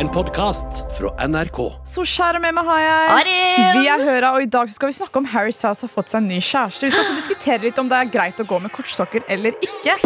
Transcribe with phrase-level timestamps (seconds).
[0.00, 1.58] En podkast fra NRK.
[1.92, 3.66] Så kjære med meg har jeg Arild!
[3.76, 6.22] Vi er Høra, og i dag skal vi snakke om Harry Styles har fått seg
[6.22, 6.86] en ny kjæreste.
[6.86, 10.00] Vi skal også diskutere litt om det er greit å gå med kortsokker eller ikke.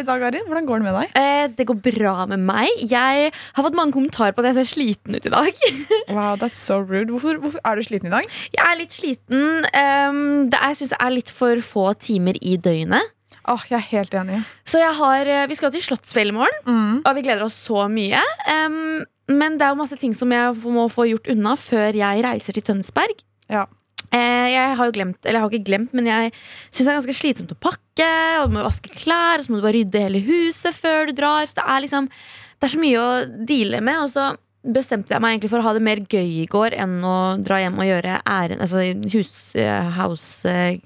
[0.00, 0.46] I dag, Arin?
[0.48, 1.12] Hvordan går det med deg?
[1.18, 2.68] Eh, det går bra med meg.
[2.90, 5.52] Jeg har fått mange kommentarer på at jeg ser sliten ut i dag.
[6.08, 7.10] Wow, that's so rude.
[7.12, 8.24] Hvorfor, hvorfor er du sliten i dag?
[8.54, 9.66] Jeg er litt sliten.
[9.76, 13.12] Um, det er, jeg syns det er litt for få timer i døgnet.
[13.48, 14.38] Åh, jeg er helt enig.
[14.68, 17.02] Så jeg har, eh, Vi skal til Slottsfjell i morgen, Mm.
[17.04, 18.20] og vi gleder oss så mye.
[18.48, 22.24] Um, men det er jo masse ting som jeg må få gjort unna før jeg
[22.24, 23.20] reiser til Tønsberg.
[23.48, 23.66] Ja.
[24.14, 26.32] Eh, jeg har jo glemt, eller jeg har ikke glemt, men jeg
[26.70, 28.10] syns det er ganske slitsomt å pakke.
[28.40, 31.16] Og du må vaske klær, og så må du bare rydde hele huset før du
[31.18, 31.48] drar.
[31.48, 32.12] Så det er liksom
[32.58, 33.10] Det er så mye å
[33.46, 34.00] deale med.
[34.02, 34.32] Og så
[34.66, 37.60] bestemte jeg meg egentlig for å ha det mer gøy i går enn å dra
[37.62, 40.80] hjem og gjøre æren, altså hus, eh, house eh,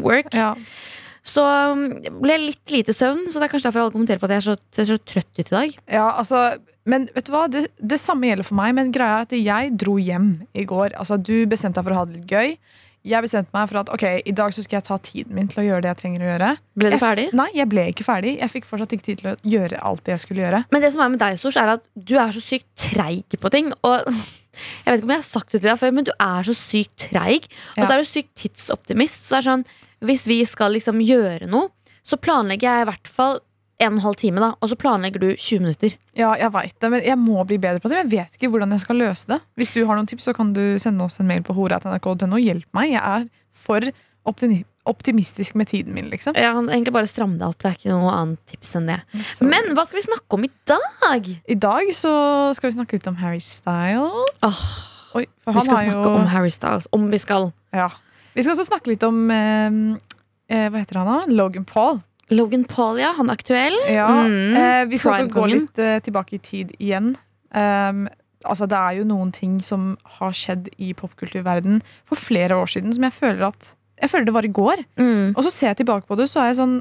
[0.00, 0.32] work.
[0.32, 0.54] Ja.
[1.26, 1.44] Så
[1.76, 4.42] ble ble litt lite søvn, så det er kanskje derfor jeg kommenterer på at jeg
[4.42, 5.74] er så, ser så trøtt ut i dag.
[5.92, 6.42] Ja, altså,
[6.88, 7.46] men vet du hva?
[7.52, 10.96] Det, det samme gjelder for meg, men greia er at jeg dro hjem i går.
[10.98, 12.56] Altså, Du bestemte deg for å ha det litt gøy.
[13.00, 15.62] Jeg bestemte meg for at ok, i dag så skal jeg ta tiden min til
[15.62, 16.48] å gjøre det jeg trenger å gjøre.
[16.76, 17.22] Ble du Jeg ferdig?
[17.32, 18.34] Nei, jeg ble ikke ferdig.
[18.42, 20.60] Jeg fikk fortsatt ikke tid til å gjøre alt det jeg skulle gjøre.
[20.72, 23.52] Men det som er med deg, Sors, er at du er så sykt treig på
[23.54, 23.70] ting.
[23.88, 24.04] Og
[24.84, 26.56] jeg vet ikke om jeg har sagt det til deg før, men du er så
[26.60, 27.48] sykt treig.
[27.78, 27.96] Og så Ja.
[27.96, 29.30] er du sykt tidsoptimist.
[29.30, 29.64] Så det er sånn,
[30.04, 31.68] hvis vi skal liksom gjøre noe,
[32.06, 33.40] så planlegger jeg i hvert fall
[33.80, 34.50] en og en halv time, da.
[34.60, 35.94] Og så planlegger du 20 minutter.
[36.16, 37.96] Ja, jeg vet det, men jeg må bli bedre på det.
[38.02, 39.38] Jeg vet ikke hvordan jeg skal løse det.
[39.56, 42.36] Hvis du har noen tips, så kan du sende oss en mail på hora.nrk.no.
[42.40, 42.90] Hjelp meg.
[42.92, 43.80] Jeg er for
[44.90, 46.34] optimistisk med tiden min, liksom.
[46.36, 47.58] Kan egentlig bare stram deg opp.
[47.62, 48.98] Det er ikke noe annet tips enn det.
[49.36, 51.26] Så- Men hva skal vi snakke om i dag?
[51.48, 54.36] i dag så skal vi snakke litt om Harry Styles.
[54.42, 54.62] Oh.
[55.14, 56.86] Oi, vi skal snakke jo om Harry Styles.
[56.92, 57.52] Om vi skal.
[57.72, 57.88] Ja.
[58.40, 59.74] Vi skal også snakke litt om eh,
[60.48, 61.18] eh, Hva heter han da?
[61.28, 62.00] Logan Paul.
[62.32, 63.10] Logan Paul, ja.
[63.18, 63.76] Han er aktuell.
[63.90, 67.12] Ja, Mm, eh, Vi skal også gå litt eh, tilbake i tid igjen.
[67.50, 68.04] Um,
[68.46, 72.94] altså Det er jo noen ting som har skjedd i popkulturverden for flere år siden
[72.94, 74.84] som jeg føler at Jeg føler det var i går.
[74.96, 75.34] Mm.
[75.36, 76.78] Og så ser jeg tilbake på det, så er jeg sånn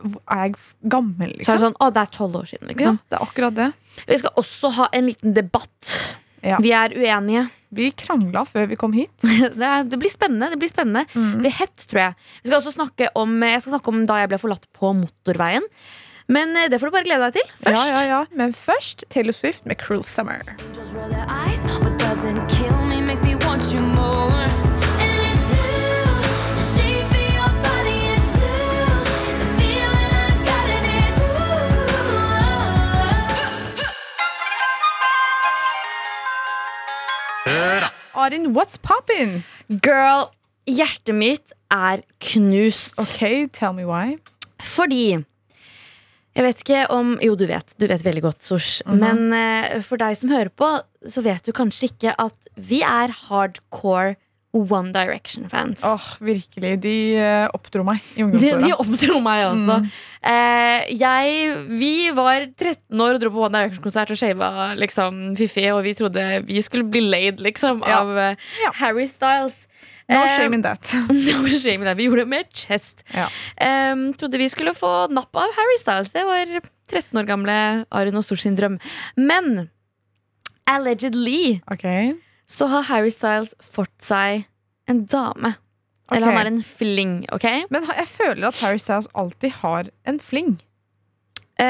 [0.00, 0.56] Er jeg
[0.88, 1.54] gammel, gammel, Så er liksom?
[1.60, 2.98] det sånn, å, det er tolv år siden, ja, liksom.
[3.10, 3.68] det er akkurat det.
[4.08, 5.94] Vi skal også ha en liten debatt.
[6.42, 6.56] Ja.
[6.62, 7.48] Vi er uenige.
[7.72, 9.12] Vi krangla før vi kom hit.
[9.22, 10.48] Det, er, det blir spennende.
[10.50, 11.38] Det blir spennende Det Mm.
[11.44, 12.14] blir hett, tror jeg.
[12.42, 15.62] Vi skal også snakke om, jeg skal snakke om da jeg ble forlatt på motorveien.
[16.30, 17.48] Men eh, det får du bare glede deg til.
[17.64, 17.90] Ja, Først.
[17.94, 18.20] ja, ja.
[18.38, 20.42] Men først Taylor Swift med Cruel Summer.
[20.76, 21.62] Just roll their eyes.
[21.82, 24.39] What doesn't kill me makes me want you more.
[38.20, 39.42] Arin, what's poppin'?
[39.82, 40.28] Girl,
[40.68, 42.98] hjertet mitt er knust.
[43.00, 44.18] Ok, tell me why.
[44.60, 45.24] Fordi
[46.36, 47.72] Jeg vet ikke om Jo, du vet.
[47.80, 48.82] Du vet veldig godt, Sosh.
[48.86, 49.00] Mhm.
[49.00, 50.68] Men uh, for deg som hører på,
[51.08, 54.16] så vet du kanskje ikke at vi er hardcore
[54.52, 55.84] One Direction-fans.
[55.86, 56.72] Åh, virkelig.
[56.82, 58.58] De uh, oppdro meg i De, ungdomsåra.
[58.64, 59.76] de oppdro meg også.
[59.84, 59.90] Mm.
[60.26, 65.68] Eh, jeg, vi var 13 år og dro på One Direction-konsert og shava liksom, fiffig,
[65.70, 68.00] og vi trodde vi skulle bli laid liksom, Ja.
[68.02, 68.72] av uh, Ja.
[68.82, 69.68] Harry Styles.
[70.10, 70.82] No Eh, shame in that.
[71.14, 71.96] no shame in that.
[71.96, 73.04] Vi gjorde det med chest.
[73.14, 73.28] Ja.
[73.94, 76.10] Um, trodde vi skulle få napp av Harry Styles.
[76.10, 76.50] Det var
[76.90, 77.54] 13 år gamle
[77.94, 78.80] Arin og Stort sin drøm.
[79.14, 79.68] Men
[80.66, 81.86] allegedly Ok.
[82.50, 84.44] Så har Harry Styles fått seg
[84.90, 85.54] en dame.
[86.10, 87.46] Eller han er en fling, OK?
[87.70, 90.56] Men jeg føler at Harry Styles alltid har en fling.
[91.60, 91.66] Eh,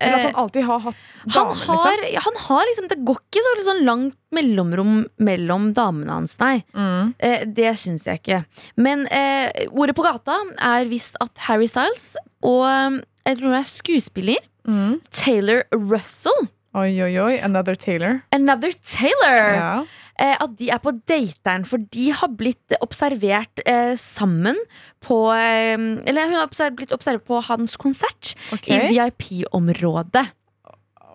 [0.00, 1.00] Eller at eh, han alltid har hatt
[1.34, 2.22] han har, liksom.
[2.24, 6.62] han har liksom Det går ikke så sånn langt mellomrom mellom damene hans, nei.
[6.72, 7.10] Mm.
[7.20, 8.38] Eh, det syns jeg ikke.
[8.80, 13.60] Men eh, ordet på gata er visst at Harry Styles og eh, jeg tror det
[13.62, 14.98] er skuespiller Mm.
[15.08, 17.38] Taylor Russell Oi, oi, oi.
[17.42, 18.20] Another Taylor.
[18.30, 19.38] Another Taylor!
[19.56, 19.70] Ja.
[20.20, 24.58] Eh, at de er på dateren, for de har blitt observert eh, sammen
[25.00, 28.76] på eh, Eller hun har observ blitt observert på hans konsert okay.
[28.76, 30.26] i VIP-området.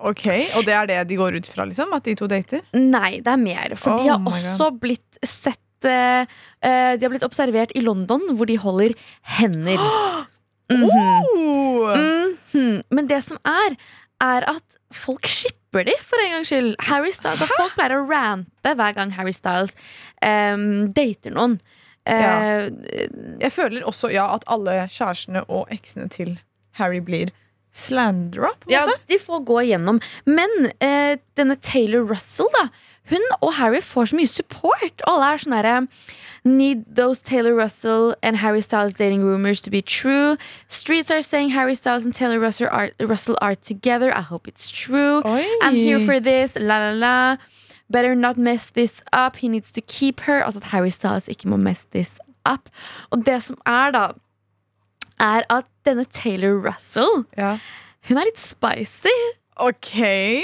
[0.02, 0.26] ok,
[0.58, 1.94] Og det er det de går ut fra, liksom?
[1.94, 2.66] At de to dater?
[2.74, 3.78] Nei, det er mer.
[3.78, 6.26] For de Oh har også også blitt sett eh,
[6.66, 8.98] eh, De har blitt observert i London, hvor de holder
[9.38, 9.78] hender.
[10.66, 10.82] Mhm.
[11.38, 11.94] Oh!
[12.56, 12.82] -hmm.
[12.90, 13.76] Men det som er,
[14.26, 16.76] er at folk shipper de, for en gangs skyld.
[16.88, 19.76] Harry Styles, altså Folk pleier å rante hver gang Harry Styles
[20.24, 21.58] um, dater noen.
[22.06, 22.70] Eh,
[23.42, 26.36] Jeg føler også ja, at alle kjærestene og eksene til
[26.80, 27.32] Harry blir
[27.76, 30.00] slandra, Ja, de får gå igjennom.
[30.26, 32.70] Men eh, denne Taylor Russell, da
[33.10, 35.04] hun og Harry får så mye support.
[35.06, 35.82] Alle er sånn herre
[36.46, 40.38] Need those Taylor Russell and Harry Styles dating rumors to be true.
[40.68, 44.16] Streets are saying Harry Styles and Taylor Russell are, Russell are together.
[44.16, 45.24] I hope it's true.
[45.26, 45.44] Oi.
[45.64, 46.56] I'm here for this.
[46.56, 47.38] La, la, la.
[47.90, 49.38] Better not mess this up.
[49.38, 50.44] He needs to keep her.
[50.44, 52.70] Altså at Harry Styles ikke må mess this up.
[53.10, 54.08] Og det som er, da,
[55.20, 57.58] er at denne Taylor Russell, Ja.
[58.10, 59.14] hun er litt spicy.
[59.58, 59.94] Ok,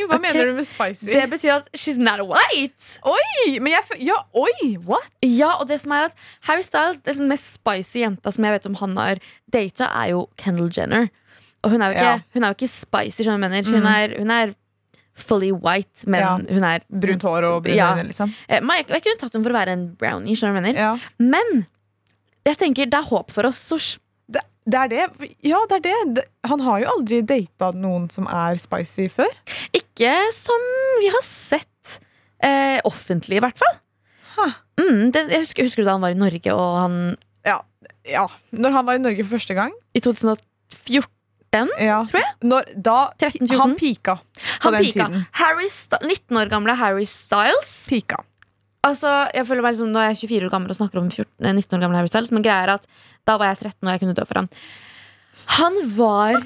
[0.08, 0.22] hva okay.
[0.24, 1.10] mener du med spicy?
[1.12, 3.00] Det betyr at she's not white.
[3.04, 5.10] Oi, men jeg, ja, oi, what?
[5.22, 6.14] Ja, og det som er at
[6.48, 9.20] Harry Styles, den mest spicy jenta som jeg vet om han har
[9.52, 11.10] data, er jo Kendall Jenner.
[11.62, 12.20] Og hun er jo ikke, Ja.
[12.34, 13.68] Hun er jo ikke spicy, skjønner du mener.
[13.68, 14.54] Hun, er, hun er
[15.14, 16.38] fully white, men Ja.
[16.38, 17.92] hun er Brunt hår og brune Ja.
[17.98, 18.34] øyne, liksom.
[18.48, 20.80] Eh, men Jeg, jeg kunne tatt henne for å være en brownie, skjønner du mener.
[20.80, 20.98] Ja.
[21.20, 21.68] Men
[22.48, 24.00] jeg tenker det er håp for oss, Sosh.
[24.66, 25.30] Det, er det.
[25.44, 26.26] Ja, det er det.
[26.46, 29.32] Han har jo aldri data noen som er spicy før.
[29.74, 30.68] Ikke som
[31.02, 31.98] vi har sett
[32.44, 33.80] eh, offentlig, i hvert fall.
[34.82, 36.96] Mm, det, jeg husker, husker du da han var i Norge, og han
[37.46, 37.60] Ja.
[38.10, 38.24] ja.
[38.56, 39.74] Når han var i Norge for første gang.
[39.94, 42.00] i 2014 Ja.
[42.08, 42.34] Tror jeg.
[42.48, 43.58] Når, da, 13-14.
[43.60, 45.06] Han pika på Han den pika.
[45.08, 45.26] tiden.
[45.42, 47.88] Harry Sta- 19 år gamle Harry Styles.
[47.90, 48.22] Pika.
[48.84, 51.28] Altså, jeg føler meg liksom, Nå er jeg 24 år gammel og snakker om 14,
[51.46, 52.88] eh, 19 år gamle Harry Styles, men greia er at
[53.28, 54.50] da var jeg 13 og jeg kunne dø for han.
[55.58, 56.38] Han var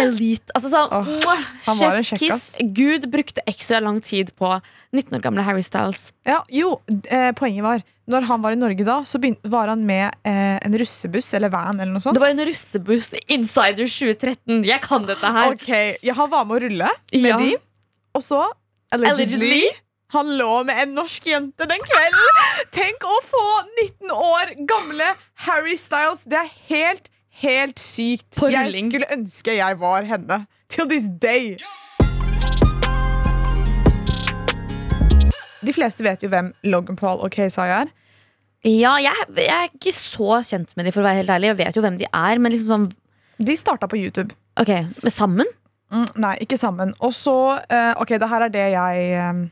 [0.00, 0.52] elite.
[0.54, 2.54] Altså sånn oh, mwah, han var en Chef's.
[2.76, 4.50] Gud brukte ekstra lang tid på
[4.94, 6.08] 19 år gamle Harry Styles.
[6.26, 6.78] Ja, jo,
[7.08, 10.58] eh, poenget var Når han var i Norge da, så begynte, var han med eh,
[10.60, 12.12] en russebuss eller van eller noe sånt.
[12.18, 13.14] Det var en russebuss.
[13.32, 14.58] Insider 2013.
[14.68, 15.54] Jeg kan dette her.
[15.54, 15.70] Ok,
[16.04, 17.38] ja, Han var med å rulle med Ja.
[17.40, 17.54] de,
[18.12, 18.42] og så
[18.92, 19.62] allegedly, Allegedly.
[20.12, 22.42] Han lå med en norsk jente den kvelden!
[22.76, 23.44] Tenk å få
[23.80, 25.06] 19 år gamle
[25.46, 26.20] Harry Styles.
[26.28, 27.08] Det er helt,
[27.40, 28.36] helt sykt.
[28.36, 30.44] Jeg skulle ønske jeg var henne.
[30.68, 31.56] Till this day.
[35.64, 37.90] De fleste vet jo hvem Logan Paul og KSI er.
[38.64, 41.50] Ja, jeg, jeg er ikke så kjent med dem, for å være helt ærlig.
[41.54, 42.86] Jeg vet jo hvem de er, men liksom sånn
[43.44, 44.36] De starta på YouTube.
[44.60, 44.70] Ok,
[45.02, 45.48] men sammen?
[45.90, 46.94] Mm, nei, ikke sammen.
[47.02, 49.44] Og så uh, Ok, det her er det jeg eh,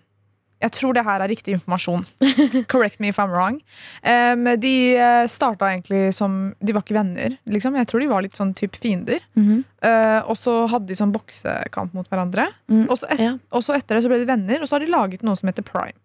[0.62, 2.04] Jeg tror det her er riktig informasjon.
[2.72, 3.58] Correct me if I'm wrong.
[4.06, 7.76] Um, de uh, starta egentlig som De var ikke venner, liksom.
[7.80, 9.20] Jeg tror de var litt sånn type fiender.
[9.36, 12.46] Eh, og så hadde de sånn boksekamp mot hverandre.
[12.70, 13.32] Mm, Og så, et, ja.
[13.50, 15.50] og så etter det så ble de venner, og så har de laget noe som
[15.50, 15.98] heter Prime.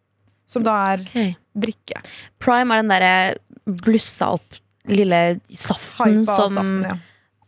[0.50, 1.33] Som da er okay.
[1.60, 2.01] drikke.
[2.42, 4.57] Prime er den derre blussa opp
[4.88, 5.21] lille
[5.51, 6.98] saften Hypa som saften, ja.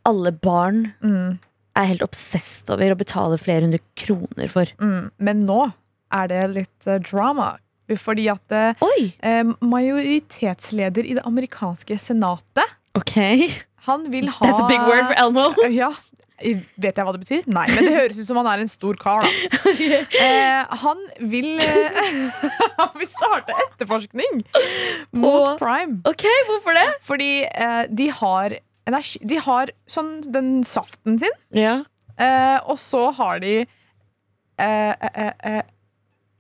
[0.09, 1.37] alle barn Mm,
[1.79, 4.67] er helt obsessed over og betaler flere hundre kroner for.
[4.83, 5.11] mm.
[5.23, 5.61] Men nå
[6.11, 7.55] er det litt eh, drama.
[7.97, 8.73] Fordi at eh,
[9.25, 13.15] eh, majoritetsleder i det amerikanske senatet Ok.
[13.87, 15.47] Han vil ha That's a big word for Elmo.
[15.73, 15.89] Ja,
[16.79, 17.47] Vet jeg hva det betyr?
[17.51, 19.25] Nei, men det høres ut som han er en stor kar.
[19.25, 19.73] Da.
[20.23, 21.01] Eh, han
[21.31, 22.29] vil eh,
[22.79, 24.43] Han vil starte etterforskning
[25.11, 25.97] mot Og- Prime.
[26.07, 26.85] Ok, hvorfor det?
[27.03, 28.55] Fordi eh, de har
[28.87, 31.81] energi De har sånn den saften sin, Ja.
[32.17, 33.65] eh, og så har de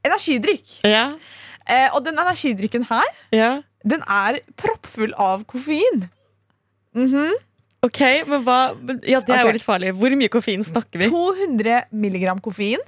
[0.05, 0.79] energidrikk.
[0.87, 1.09] Ja.
[1.69, 3.05] Eh, og den energidrikken her,
[3.35, 3.49] ja.
[3.85, 6.07] den er proppfull av koffein.
[6.97, 7.35] Mhm.
[7.85, 8.55] Ok, men hva
[9.07, 9.45] Ja, det er okay.
[9.45, 9.93] jo litt farlig.
[9.95, 11.07] Hvor mye koffein snakker vi?
[11.13, 12.81] 200 milligram koffein.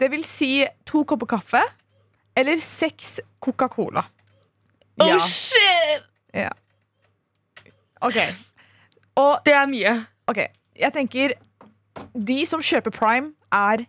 [0.00, 1.60] Det vil si to kopper kaffe
[2.34, 4.06] eller seks Coca-Cola.
[5.02, 6.08] Oh shit!
[8.02, 8.16] Ok.
[9.20, 9.92] Og Det er mye.
[10.26, 10.40] ok,
[10.80, 11.34] jeg tenker
[12.16, 13.84] De som kjøper Prime, er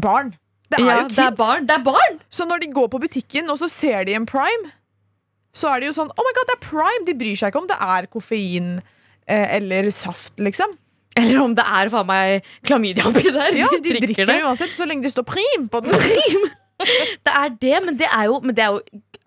[0.00, 0.34] barn.
[0.74, 1.16] Det er ja, jo kids.
[1.18, 1.68] det er barn.
[1.68, 2.18] Det er barn!
[2.34, 4.72] Så når de går på butikken og så ser de en Prime,
[5.54, 7.04] så er det jo sånn Oh my god, det er Prime!
[7.08, 8.72] De bryr seg ikke om det er koffein
[9.30, 10.74] eh, eller saft, liksom.
[11.14, 13.54] Eller om det er faen meg klamydia oppi der.
[13.54, 15.94] Ja, De drikker det uansett, så lenge det står prim på den.
[16.74, 18.80] Det er det, men det er jo, men det er jo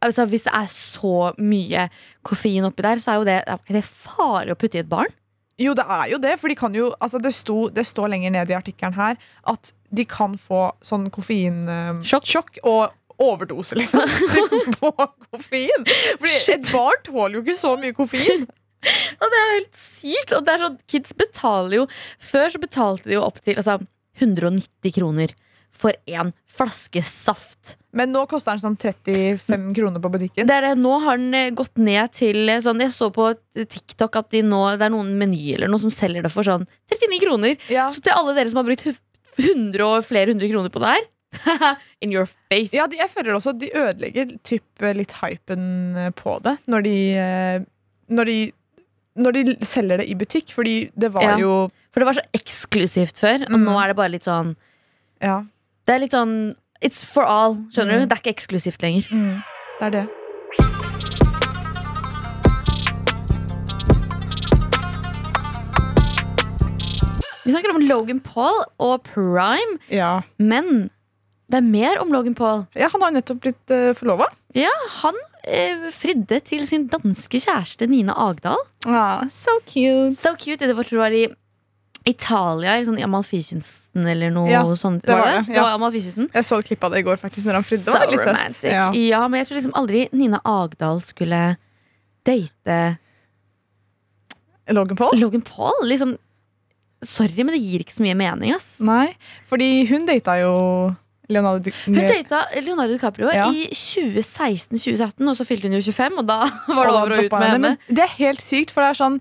[0.04, 1.86] altså, Hvis det er så mye
[2.28, 5.14] koffein oppi der, så er jo det, er det farlig å putte i et barn.
[5.58, 8.36] Jo, det er jo det, for de kan jo altså det, sto, det står lenger
[8.36, 9.16] ned i artikkelen her
[9.50, 12.60] at de kan få sånn koffeinsjokk Sjokk.
[12.68, 14.04] og overdose, liksom,
[14.80, 14.92] på
[15.32, 15.88] koffein.
[16.22, 18.46] Fordi et barn tåler jo ikke så mye koffein.
[19.22, 20.34] Og det er jo helt sykt.
[20.38, 21.86] Og det er sånn, kids betaler jo
[22.22, 23.80] Før så betalte de jo opp til altså,
[24.22, 25.34] 190 kroner
[25.78, 27.76] for én flaske saft.
[27.98, 30.48] Men nå koster den sånn 35 kroner på butikken.
[30.50, 33.28] Det er det, nå har den eh, gått ned til eh, sånn Jeg så på
[33.58, 36.66] TikTok at de nå, det er noen menyer eller noe som selger det for sånn
[36.90, 37.58] 39 kroner.
[37.74, 37.88] Ja.
[37.94, 38.88] Så til alle dere som har brukt
[39.38, 41.06] 100 og flere hundre kroner på det her
[42.02, 42.74] In your face.
[42.74, 44.64] Ja, de, jeg føler også at de ødelegger typ,
[44.96, 46.54] litt hypen på det.
[46.70, 47.60] Når de, eh,
[48.10, 48.38] når de
[49.18, 51.38] når de selger det i butikk, fordi det var Ja.
[51.42, 53.66] jo For det var så eksklusivt før, og Mm.
[53.66, 54.56] nå er det bare litt sånn
[55.22, 55.42] Ja,
[55.88, 57.56] Det er litt sånn It's for all.
[57.74, 58.00] Skjønner Mm.
[58.02, 58.06] du?
[58.06, 59.08] Det er ikke eksklusivt lenger.
[59.10, 59.44] mm,
[59.80, 60.10] det er det.
[67.48, 70.22] Vi snakker om Logan Paul og Prime, Ja.
[70.38, 70.90] men
[71.50, 72.66] det er mer om Logan Paul.
[72.76, 74.28] ja, han har nettopp blitt uh, forlova.
[74.58, 75.16] Ja, Han
[75.48, 78.58] eh, fridde til sin danske kjæreste Nina Agdal.
[78.86, 80.12] Ja, so cute.
[80.18, 80.66] So cute.
[80.68, 81.28] Det var, tror jeg var i
[82.08, 85.04] Italia, i sånn Amalfi-kysten eller noe Ja, sånt.
[85.04, 85.40] det var det?
[85.46, 85.64] det, det ja.
[85.68, 86.30] var Amalfi-kysten.
[86.34, 87.84] Jeg så et klipp av det i går, faktisk, når han fridde.
[87.86, 88.28] Det var veldig søtt.
[88.34, 88.64] romantic.
[88.72, 88.86] Ja.
[88.96, 89.24] Ja.
[89.28, 91.42] men jeg tror liksom aldri Nina Agdal skulle
[92.28, 92.80] date
[94.70, 95.20] Logan Paul?
[95.20, 95.84] Logan Paul.
[95.88, 96.18] Liksom,
[97.06, 98.78] sorry, men det gir ikke så mye mening, ass.
[98.86, 99.12] Nei,
[99.50, 100.54] fordi hun data jo
[101.30, 103.50] Leonardo Di Hun data Leonardo DiCaprio Ja.
[103.52, 106.38] i 2016-2017, og så fylte hun jo 25, og da
[106.78, 107.60] var det over og ut med henne.
[107.66, 109.20] Men det er helt sykt, for det er sånn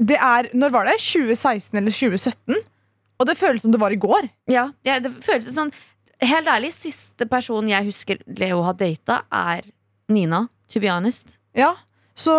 [0.00, 0.96] Det er Når var det?
[1.02, 2.60] 2016 eller 2017?
[3.20, 4.26] Og det føles som det var i går.
[4.48, 5.72] Ja, det, det føles sånn
[6.20, 9.62] Helt ærlig, siste person jeg husker Leo har data, er
[10.12, 10.42] Nina.
[10.68, 11.38] To be honest.
[11.56, 11.70] Ja,
[12.18, 12.34] så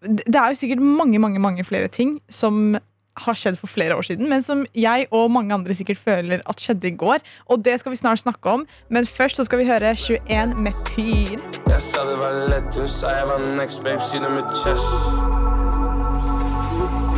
[0.00, 2.78] det er jo sikkert mange, mange, mange flere ting som
[3.20, 6.62] har skjedd for flere år siden, men som jeg og mange andre sikkert føler at
[6.62, 7.18] skjedde i går.
[7.52, 10.72] Og det skal vi snart snakke om, men først så skal vi høre 21 med
[10.88, 11.36] Tyr.
[11.68, 14.88] Jeg sa det var lett, hun sa jeg var next, babe, si det med chest.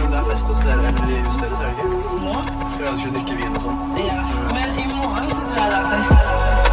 [0.00, 1.88] Men det er fest hos dere eller i huset deres, er det ikke?
[2.26, 2.36] Nå?
[2.82, 3.80] Ja, du skulle drikke vin og sånn.
[4.02, 4.20] Ja,
[4.50, 6.71] men i morgen syns jeg det er fest.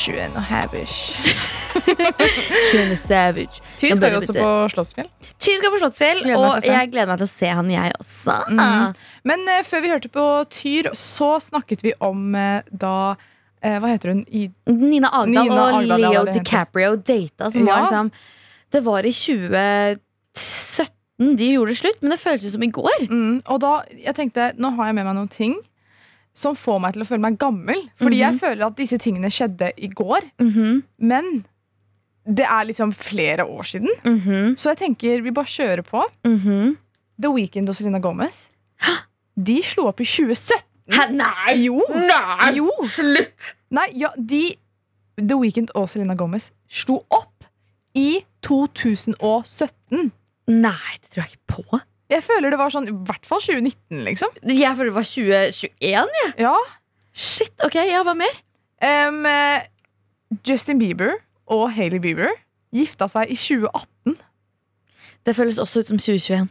[0.00, 1.34] 21 og Havish.
[2.72, 3.60] 21 Savage.
[3.78, 5.08] Tyr skal jo også på Slottsfjell.
[5.40, 8.36] Tyr skal på Slottsfjell, Gleder og jeg gleder meg til å se han, jeg også.
[9.28, 13.90] Men uh, før vi hørte på Tyr, så snakket vi om uh, da uh, Hva
[13.92, 14.22] heter hun?
[14.28, 16.36] I, Nina Agdal Nina og Agdal, Leo da.
[16.38, 17.74] DiCaprio data, som Ja.
[17.74, 18.12] var liksom
[18.72, 23.02] Det var i 2017 de gjorde det slutt, men det føltes som i går.
[23.10, 25.58] mm, og da jeg tenkte nå har jeg med meg noen ting
[26.40, 27.82] som får meg til å føle meg gammel.
[28.00, 31.30] Fordi jeg føler at disse tingene skjedde i går, Mhm, men
[32.26, 33.90] det er liksom flere år siden.
[34.04, 36.04] mhm, Så jeg tenker vi bare kjører på.
[36.24, 36.76] mhm.
[37.20, 38.46] The Weeknd og Selena Gomez.
[39.36, 40.64] De slo opp i 2017.
[40.90, 41.54] Hæ, nei!
[41.66, 41.82] Jo.
[41.92, 42.50] Nei!
[42.56, 42.70] jo.
[42.82, 43.54] Slutt!
[43.70, 44.56] Nei, ja, de
[45.20, 47.44] The Weeknd og Selena Gomez slo opp
[47.94, 50.10] i 2017.
[50.50, 51.80] Nei, det tror jeg ikke på.
[52.10, 54.32] Jeg føler det var sånn, i hvert fall 2019, liksom.
[54.50, 56.14] Jeg føler det var 2021.
[56.20, 56.32] jeg.
[56.42, 56.54] Ja.
[57.14, 58.40] Shit, ok, ja, hva mer?
[58.82, 59.66] Eh,
[60.46, 61.18] Justin Bieber
[61.50, 62.32] og Hailey Bieber
[62.74, 64.16] gifta seg i 2018.
[65.26, 66.48] Det føles også ut som 2021.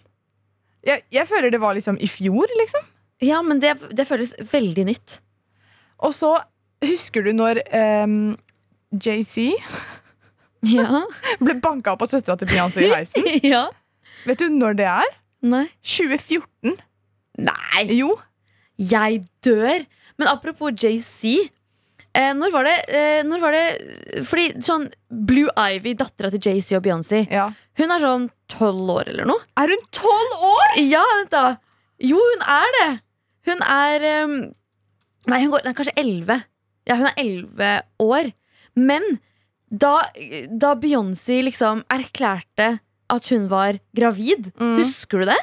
[0.87, 2.85] Jeg, jeg føler det var liksom i fjor, liksom.
[3.23, 5.19] Ja, men det, det føles veldig nytt.
[5.99, 6.37] Og så
[6.85, 7.59] husker du når
[8.05, 8.37] um,
[8.95, 9.51] JC
[10.63, 11.03] Ja.
[11.43, 13.27] ble banka opp av søstera til Beyoncé i heisen?
[13.53, 13.65] ja.
[14.27, 15.18] Vet du når det er?
[15.41, 15.67] Nei.
[15.85, 16.75] 2014.
[17.39, 17.85] Nei!
[17.99, 18.15] Jo.
[18.79, 19.85] Jeg dør!
[20.19, 21.49] Men apropos JC.
[22.17, 24.87] Eh, når var det, eh, når var det Fordi sånn
[25.29, 27.51] Blue Ivy, dattera til JC og Beyoncé, Ja.
[27.77, 29.39] hun er sånn tolv år eller noe.
[29.55, 30.79] Er hun tolv år?!
[30.81, 31.57] Ja, vent da.
[32.01, 32.89] Jo, hun er det.
[33.47, 34.35] Hun er um,
[35.29, 36.39] Nei, hun går, nei, kanskje elleve.
[36.87, 38.31] Ja, hun er elleve år.
[38.75, 39.19] Men
[39.69, 39.99] da,
[40.49, 42.79] da Beyoncé liksom erklærte
[43.09, 44.77] at hun var gravid, Mm.
[44.83, 45.37] husker du det?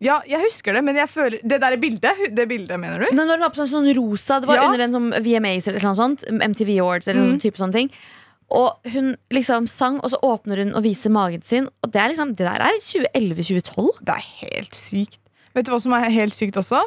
[0.00, 3.14] Ja, jeg husker det, men jeg føler Det der bildet, det bildet, mener du?
[3.16, 4.64] Når hun var på sånn, sånn rosa Det var Ja.
[4.70, 6.24] under en sånn VMAs eller noe sånt.
[6.30, 7.28] MTV Awards eller Mm.
[7.32, 7.90] noen type sånne ting.
[8.50, 11.68] Og hun liksom sang, og så åpner hun og viser magen sin.
[11.84, 13.90] Og det er liksom, det der er 2011-2012.
[14.02, 15.18] Det er helt sykt.
[15.54, 16.82] Vet du hva som er helt sykt også?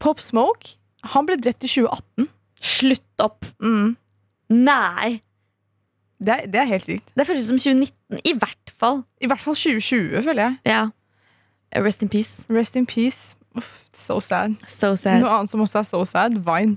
[0.00, 2.28] Pop Smoke han ble drept i 2018.
[2.60, 3.44] Slutt opp!
[3.60, 3.96] Mm.
[4.50, 5.20] Nei!
[6.18, 7.08] Det, er, det er helt sykt.
[7.18, 9.02] Det føles som 2019, i hvert fall.
[9.20, 10.56] I hvert fall 2020, føler jeg.
[10.64, 10.86] Ja.
[11.84, 12.46] Rest in peace.
[12.50, 13.36] Rest in peace.
[13.56, 14.56] Uff, so sad.
[14.68, 15.20] So sad.
[15.20, 16.76] Noe annet som også er so sad, Vine.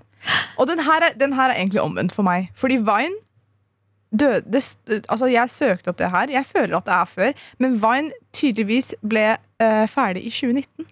[0.57, 2.51] Og den her, er, den her er egentlig omvendt for meg.
[2.55, 3.15] Fordi Vine
[4.19, 4.63] døde, det,
[5.09, 6.31] altså Jeg søkte opp det her.
[6.31, 7.31] Jeg føler at det er før.
[7.59, 10.87] Men Vine tydeligvis ble uh, ferdig i 2019.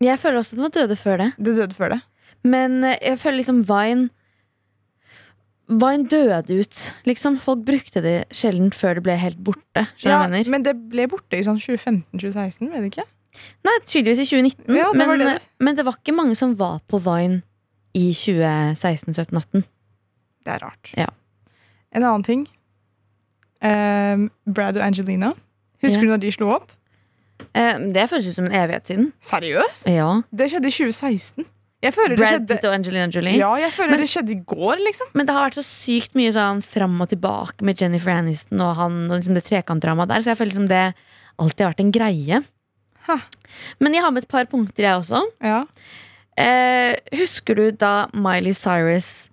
[0.00, 1.32] Jeg føler også at det var døde før det.
[1.38, 2.00] Det døde før det.
[2.44, 4.08] Men eh, jeg føler liksom Vine
[5.66, 6.82] Vine døde ut.
[7.08, 9.86] Liksom Folk brukte det sjelden før det ble helt borte.
[10.04, 13.06] Ja, men det ble borte i sånn 2015-2016, vet du ikke?
[13.66, 14.76] Nei, tydeligvis i 2019.
[14.78, 17.42] Ja, det men, var det men det var ikke mange som var på Vine
[17.96, 19.66] i 2016, 17, 18.
[20.46, 20.92] Det er rart.
[20.96, 21.10] Ja.
[21.96, 22.46] En annen ting.
[23.64, 25.32] Um, Brad og Angelina.
[25.82, 26.70] Husker du når de slo opp?
[27.56, 29.12] Um, det føles ut som en evighet siden.
[29.24, 29.88] Seriøst?
[29.90, 30.20] Ja.
[30.30, 31.48] Det skjedde i 2016.
[31.94, 33.36] Brad skjedde Pitt og Angelina Jolie.
[33.38, 35.06] Ja, jeg føler Men- det skjedde i går, liksom.
[35.14, 38.74] Men det har vært så sykt mye sånn fram og tilbake med Jennifer Aniston og
[38.76, 40.94] han og liksom det trekantdramaet der, så jeg føler liksom det
[41.38, 42.44] alltid har vært en greie.
[43.06, 43.18] Ha.
[43.80, 45.22] Men jeg har med et par punkter, jeg også.
[45.42, 45.64] Ja.
[46.36, 49.30] Eh, husker du da Miley Cyrus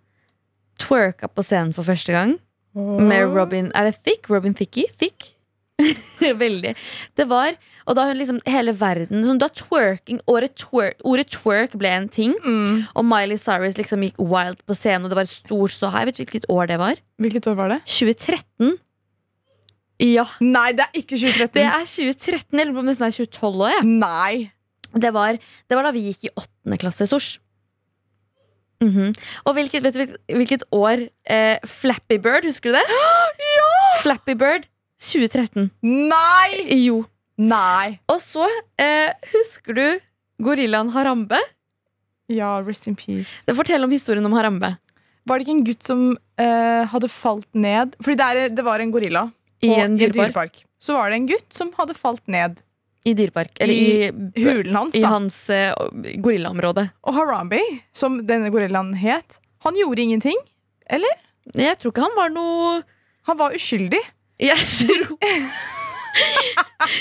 [0.79, 2.37] twerka på scenen for første gang?
[2.75, 4.29] Med Robin Er det Thick?
[4.29, 4.85] Robin Thickie?
[4.97, 5.35] Thick?
[6.43, 6.75] Veldig.
[7.17, 7.55] Det var
[7.87, 12.07] Og da hun liksom hele verden sånn, Da twerking Ordet twerk, ordet twerk ble en
[12.09, 12.85] ting, Mm.
[12.95, 16.05] og Miley Cyrus liksom gikk wild på scenen, og det var stort så high.
[16.07, 16.95] Vet du hvilket år det var?
[17.19, 17.81] Hvilket år var det?
[17.85, 18.77] 2013.
[20.03, 21.53] Ja, Nei, det er ikke 2013.
[21.59, 23.71] det er 2013, Jeg lurer på om det er 2012 òg.
[23.75, 23.83] Ja.
[23.83, 24.51] Nei.
[24.93, 25.37] Det, var,
[25.69, 27.39] det var da vi gikk i åttende klasse, Sors.
[28.83, 29.13] -hmm.
[29.45, 32.83] Og hvilket, vet du hvil- hvilket år eh, Flappy Bird, husker du det?
[33.57, 34.01] ja!
[34.01, 34.67] Flappy Bird
[35.03, 35.69] 2013.
[35.83, 36.63] Nei!
[36.85, 37.03] Jo.
[37.41, 37.97] Nei.
[38.11, 38.45] Og så
[38.79, 39.85] eh, husker du
[40.43, 41.39] gorillaen Harambe?
[42.31, 43.27] Ja, rest in peace.
[43.45, 44.75] Det Fortell om historien om Harambe.
[45.27, 46.03] Var det ikke en gutt som
[46.39, 49.21] eh, hadde falt ned Fordi det, er, det var en gorilla
[49.63, 50.63] I en dyrepark.
[50.83, 52.59] Så var det en gutt som hadde falt ned
[53.07, 53.53] I dyrepark.
[53.63, 54.97] Eller i, i hulen hans.
[54.99, 55.71] i hans eh,
[56.23, 56.89] gorillaområde.
[57.07, 57.61] Og Harambe,
[57.95, 60.39] som denne gorillaen het, han gjorde ingenting.
[60.91, 62.81] Jeg tror ikke han var noe
[63.27, 64.01] Han var uskyldig.
[64.39, 64.57] Jeg
[64.89, 65.17] dro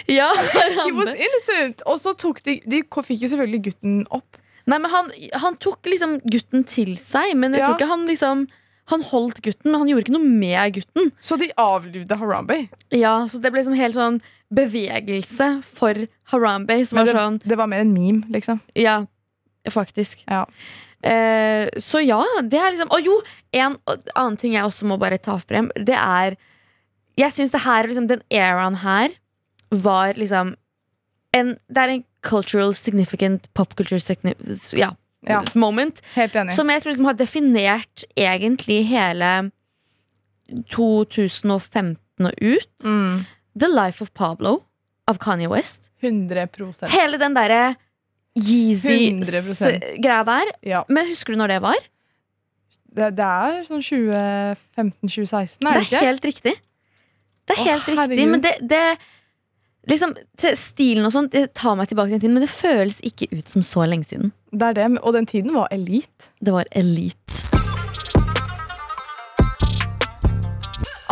[0.08, 0.30] Ja,
[0.86, 1.82] He was innocent.
[1.88, 4.38] Og så tok de De fikk jo selvfølgelig gutten opp.
[4.70, 5.08] Nei, men han,
[5.42, 7.70] han tok liksom gutten til seg, men jeg Ja.
[7.72, 8.44] tror ikke han liksom
[8.92, 11.10] Han holdt gutten, men han gjorde ikke noe med gutten.
[11.22, 12.68] Så de avlivde Harambe.
[12.90, 14.20] Ja, Så det ble liksom helt sånn
[14.52, 15.94] bevegelse for
[16.32, 18.58] Harambe, som Men var det, sånn det var mer en meme, liksom.
[18.76, 18.98] Ja,
[19.70, 20.24] faktisk.
[20.28, 20.44] Ja.
[21.02, 23.14] Eh, så ja, det er liksom Og jo,
[23.58, 23.74] en
[24.14, 26.36] annen ting jeg også må bare ta frem, det er
[27.18, 29.10] Jeg syns det her, liksom, den eraen her
[29.70, 30.54] var liksom
[31.34, 34.34] en, Det er en cultural significant pop culture signi
[34.78, 34.90] ja,
[35.28, 35.42] Ja.
[35.54, 36.00] moment.
[36.52, 39.50] Som jeg tror liksom har definert egentlig hele
[40.70, 42.84] 2015 og ut.
[42.84, 43.24] mm.
[43.58, 44.62] The Life of Pablo
[45.08, 45.90] av Kanye West.
[46.02, 47.76] 100% Hele den derre
[48.38, 50.52] Yeezy-greia der.
[50.64, 50.84] Ja.
[50.88, 51.76] Men husker du når det var?
[52.92, 56.00] Det, det er sånn 2015-2016, er Det det er ikke?
[56.06, 56.54] helt riktig.
[57.48, 58.84] Det er helt helt riktig, men det, det
[59.90, 60.12] Liksom,
[60.54, 63.50] Stilen og sånt det tar meg tilbake til den tiden, men det føles ikke ut
[63.50, 64.30] som så lenge siden.
[64.54, 66.30] Det er det, Og den tiden var elite.
[66.38, 67.40] Det var elite.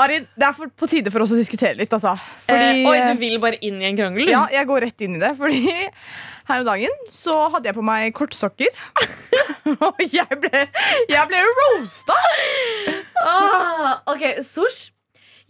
[0.01, 2.14] Arin, det er for, på tide for oss å diskutere litt, altså.
[2.47, 4.31] Fordi, Eh, vil bare inn i en krangel?
[4.31, 5.35] Ja, jeg går rett inn i det.
[5.37, 8.71] Fordi her om dagen så hadde jeg på meg kortsokker.
[9.90, 10.62] Og jeg ble,
[11.11, 12.16] jeg ble roasta!
[13.21, 14.88] Ah, ok, Sosh.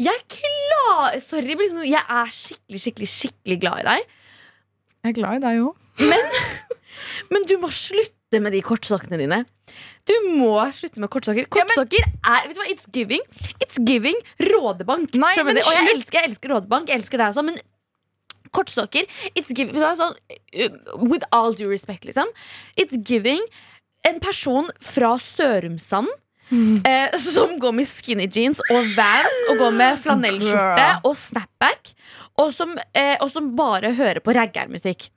[0.01, 4.17] Jeg klar Sorry, men liksom, jeg er skikkelig, skikkelig, skikkelig glad i deg.
[5.01, 5.77] Jeg er glad i deg òg.
[7.33, 9.43] Men du må slutte med de kortsokkene dine.
[10.09, 11.49] Du må slutte med kortsokker.
[11.53, 13.25] Kortsokker er vet du hva, It's giving
[13.63, 14.17] It's giving
[14.51, 15.15] rådebank.
[15.21, 15.61] Nei, men?
[15.63, 16.91] Og jeg elsker, jeg elsker rådebank.
[16.91, 17.61] Jeg elsker deg også, men
[18.57, 22.33] kortsokker It's giving sånn, uh, With all due respect, liksom.
[22.81, 23.45] It's giving
[24.09, 26.09] en person fra Sørumsand
[26.53, 31.93] eh, som går med skinny jeans og vans og går med flanellskjorte og snapback,
[32.41, 35.11] og som, eh, og som bare hører på raggermusikk.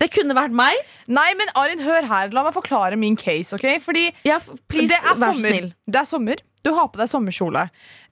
[0.00, 0.76] Det kunne vært meg.
[1.08, 2.30] Nei, men Arin, hør her.
[2.36, 3.54] La meg forklare min case.
[3.56, 3.78] ok?
[3.80, 5.32] Fordi Ja, please, det er sommer.
[5.34, 5.70] snill.
[5.88, 6.36] Det er sommer.
[6.64, 7.62] Du har på deg sommerkjole.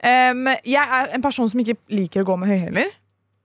[0.02, 2.88] Um, jeg er en person som ikke liker å gå med høyhæler.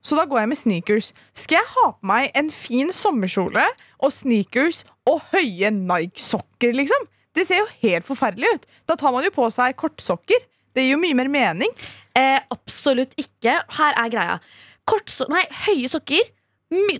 [0.04, 1.12] Så da går jeg med sneakers.
[1.34, 3.64] Skal jeg ha på meg en fin sommerkjole
[4.00, 7.04] og sneakers og høye Nike-sokker, liksom?
[7.34, 8.66] Det ser jo helt forferdelig ut.
[8.86, 10.44] Da tar man jo på seg kortsokker.
[10.74, 11.70] Det gir jo mye mer mening.
[12.14, 13.56] Eh, absolutt ikke.
[13.78, 14.38] Her er greia.
[14.86, 16.22] Kortso nei, høye sokker.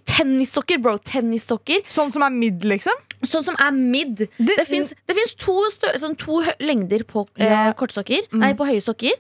[0.07, 0.97] Tennissokker, bro.
[1.03, 1.83] Tennissokker.
[1.91, 2.99] Sånn som er midd, liksom.
[3.25, 4.29] Sånn som er midd.
[4.39, 5.53] Det- Det fins to,
[5.99, 7.73] sånn to lengder på eh, Ja.
[7.73, 8.27] kortsokker.
[8.33, 9.13] Nei, på høye sokker.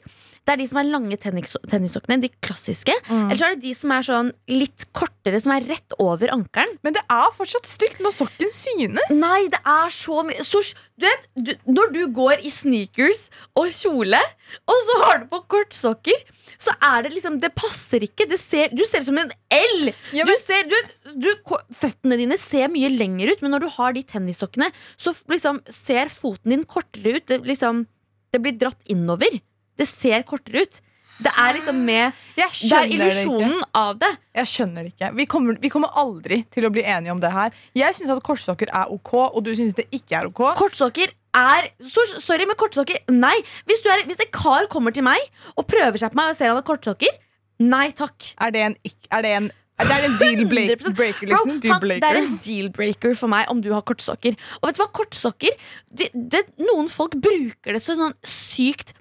[0.44, 2.92] Det er de som er lange tennis tennissokkene, de klassiske.
[3.08, 6.76] Eller så er det de som er sånn litt kortere, som er rett over ankelen.
[6.84, 9.14] Men det er fortsatt stygt når sokken synes.
[9.16, 14.20] Nei, det er så mye du vet, du, Når du går i sneakers og kjole,
[14.68, 16.20] og så har du på kortsokker,
[16.60, 18.28] så er det liksom Det passer ikke.
[18.30, 19.90] Det ser, du ser ut som en L!
[20.16, 20.76] Ja, du ser, du,
[21.24, 21.30] du,
[21.74, 24.68] føttene dine ser mye lenger ut, men når du har de tennissokkene,
[25.00, 27.26] så liksom ser foten din kortere ut.
[27.30, 27.86] Det, liksom,
[28.34, 29.40] det blir dratt innover.
[29.78, 30.82] Det ser kortere ut.
[31.22, 34.10] Det er liksom med Det er illusjonen av det.
[34.34, 35.10] Jeg skjønner det ikke.
[35.14, 37.54] Vi kommer, vi kommer aldri til å bli enige om det her.
[37.78, 40.42] Jeg syns at kortsokker er ok, og du syns det ikke er ok.
[40.58, 43.36] Kortsokker er Sorry, men kortsokker Nei.
[43.68, 45.22] Hvis, du er, hvis en kar kommer til meg
[45.54, 47.20] og prøver seg på meg og ser han har kortsokker,
[47.62, 48.32] nei takk.
[48.42, 51.30] Er det en, er det en Det er en deal-breaker.
[51.30, 51.56] Liksom.
[51.62, 54.34] Deal det er en deal-breaker for meg om du har kortsokker.
[54.60, 55.56] Og vet du hva, kortsokker
[55.90, 58.94] det, det, Noen folk bruker det så sånn sykt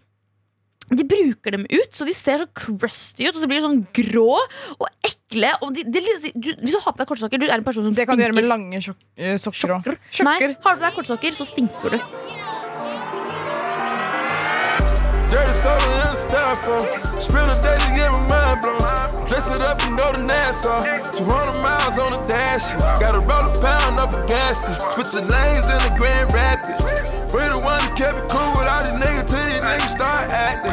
[0.94, 3.84] De bruker dem ut, så de ser så crusty ut, og så blir de sånn
[3.96, 4.38] grå
[4.78, 5.54] og ekle.
[5.66, 6.04] Og de, de,
[6.36, 8.26] du, hvis du har på deg kortsokker, du er en person som Det kan du
[8.26, 9.94] gjøre med lange sjok eh, sokker òg.
[10.28, 12.00] Nei, har du på deg kortsokker, så stinker du.
[15.34, 16.86] Dirty soda in the styrofoam.
[17.18, 19.26] Spend a day to get my mind blown.
[19.26, 20.78] Dress it up and go to Nassau.
[21.18, 22.70] 200 miles on the dash.
[23.02, 24.62] Gotta roll a pound up a gas.
[24.94, 26.86] Switching lanes in the Grand Rapids.
[27.34, 30.30] We the one that kept it cool with all these niggas till these niggas start
[30.30, 30.73] acting.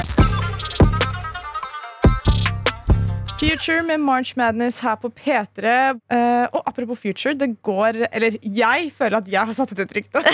[3.40, 5.70] Future med March Madness her på P3.
[6.12, 9.94] Uh, og apropos Future, det går Eller jeg føler at jeg har satt ut et
[9.96, 10.20] rykte.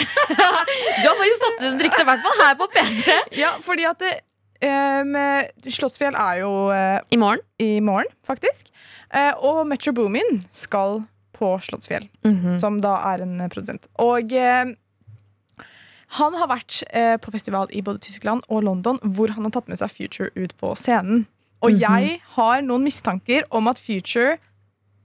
[0.96, 3.14] Du har faktisk satt ut et rykte, i hvert fall her på P3.
[3.38, 4.10] ja, fordi at det,
[4.66, 7.44] eh, Slottsfjell er jo uh, I morgen.
[7.62, 8.72] i morgen, faktisk.
[9.14, 11.04] Eh, og Metro Boomin skal
[11.36, 12.58] på Slottsfjell, Mhm.
[12.60, 13.86] som da er en eh, produsent.
[14.02, 14.72] Og eh,
[16.18, 19.68] han har vært eh, på festival i både Tyskland og London, hvor han har tatt
[19.68, 21.26] med seg Future ut på scenen.
[21.62, 21.78] Og Mhm.
[21.80, 24.36] jeg har noen mistanker om at Future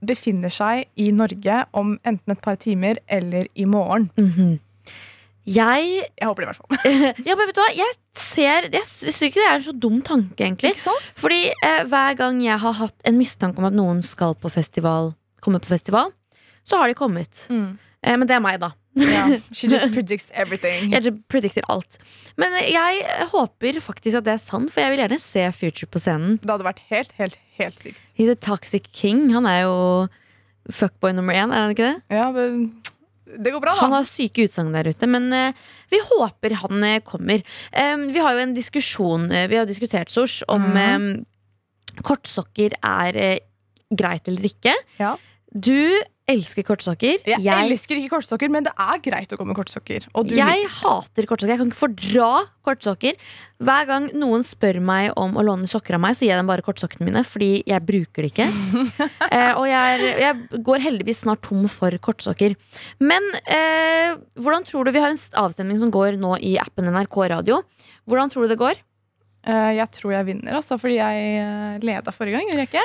[0.05, 4.09] befinner seg i Norge om enten et par timer eller i morgen.
[4.17, 4.59] Mhm.
[5.45, 7.23] Jeg Jeg håper det, i hvert fall.
[7.25, 7.71] Ja, men vet du hva?
[7.75, 10.73] Jeg ser Jeg syns ikke det er en så dum tanke, egentlig.
[10.75, 11.07] Ikke sant?
[11.17, 15.13] Fordi eh, hver gang jeg har hatt en mistanke om at noen skal på festival,
[15.41, 16.11] komme på festival,
[16.63, 17.47] så har de kommet.
[17.49, 17.77] Mm.
[18.03, 18.71] Eh, men det er meg, da.
[18.99, 19.39] Ja.
[19.55, 20.91] She just predicts everything.
[20.91, 21.97] Jeg predicter alt.
[22.39, 26.01] Men jeg håper faktisk at det er sant, for jeg vil gjerne se Future på
[26.01, 26.39] scenen.
[26.41, 28.01] Det hadde vært helt, helt, helt sykt.
[28.19, 29.29] He's a toxic king.
[29.35, 29.77] Han er jo
[30.71, 32.01] fuckboy nummer én, er han ikke det?
[32.13, 32.67] Ja, men
[33.31, 33.85] det går bra, da.
[33.85, 35.57] Han har syke utsagn der ute, men eh,
[35.91, 37.43] vi håper han eh, kommer.
[37.71, 41.09] Vi har jo en diskusjon, eh, vi har diskutert, Sors, om mm.
[42.07, 43.21] kortsokker er
[43.91, 44.75] greit eller ikke.
[44.99, 45.15] Ja.
[45.51, 45.75] Du
[46.29, 47.21] elsker kortsokker.
[47.25, 50.05] Jeg, Jeg, elsker ikke kortsokker, men det er greit å gå med kortsokker.
[50.17, 51.53] Og du jeg hater kortsokker.
[51.53, 52.27] Jeg kan ikke fordra
[52.67, 53.17] kortsokker.
[53.61, 56.51] Hver gang noen spør meg om å låne sokker av meg, så gir jeg dem
[56.51, 58.47] bare kortsokkene mine, fordi jeg bruker det ikke.
[59.35, 62.55] eh, og jeg, jeg går heldigvis snart tom for kortsokker.
[63.01, 67.21] Men eh, hvordan tror du vi har en avstemning som går nå i appen NRK
[67.35, 67.63] Radio?
[68.09, 68.81] Hvordan tror du det går?
[69.41, 72.49] Eh, jeg tror jeg vinner, altså, fordi jeg uh, leda forrige gang.
[72.51, 72.83] Gjorde jeg ikke?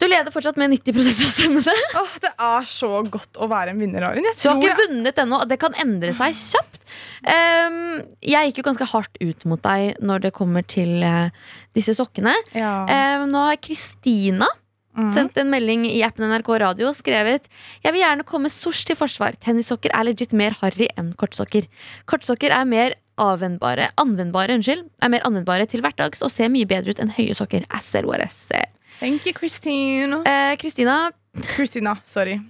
[0.00, 1.74] Du leder fortsatt med 90 av stemmene.
[2.00, 4.24] Åh, det er så godt å være en vinner, Arin.
[4.30, 4.78] Jeg Du har ikke jeg...
[4.86, 5.42] vunnet ennå.
[5.50, 6.80] Det kan endre seg kjapt.
[7.20, 7.76] Um,
[8.24, 11.28] jeg gikk jo ganske hardt ut mot deg når det kommer til uh,
[11.76, 12.32] disse sokkene.
[12.56, 12.72] ja.
[12.88, 14.48] Um, nå har Kristina
[14.90, 15.12] Mm.
[15.14, 17.44] sendt en melding i appen NRK Radio og skrevet
[17.78, 19.36] Jeg vil gjerne komme sors til forsvar.
[19.38, 21.68] Tennissokker er legit mer harry enn kortsokker.
[22.10, 26.94] Kortsokker er mer avvendbare, anvendbare, unnskyld, er mer anvendbare til hverdags og ser mye bedre
[26.94, 27.66] ut enn høye sokker.
[27.80, 28.70] Said.
[29.00, 30.22] Thank you, Christine.
[30.26, 31.10] Eh, Christina.
[31.54, 32.40] Christina, sorry.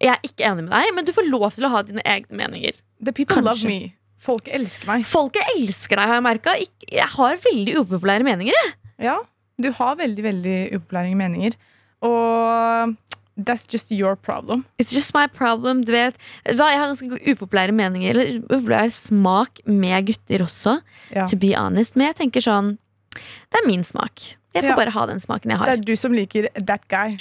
[0.00, 2.36] jeg er ikke enig med deg, men du får lov til å ha dine egne
[2.36, 2.72] meninger.
[3.00, 3.46] The people Kanskje.
[3.46, 3.94] love me.
[4.24, 5.04] Folk elsker meg.
[5.04, 6.56] Folket elsker deg, har jeg merka.
[6.88, 8.56] Jeg har veldig upopulære meninger.
[8.56, 8.74] Jeg.
[9.04, 9.18] Ja,
[9.60, 11.56] du har veldig, veldig upopulære meninger.
[12.04, 12.94] Og
[13.36, 14.64] that's just your problem.
[14.78, 15.82] It's just my problem.
[15.84, 16.14] Du vet,
[16.46, 20.80] Jeg har ganske upopulære meninger Eller upopulær smak med gutter også.
[21.14, 21.26] Ja.
[21.26, 22.76] To be honest Men jeg tenker sånn
[23.14, 24.36] Det er min smak.
[24.54, 24.76] Jeg får Ja.
[24.76, 25.66] bare ha den smaken jeg har.
[25.66, 27.16] Det er du som liker that guy.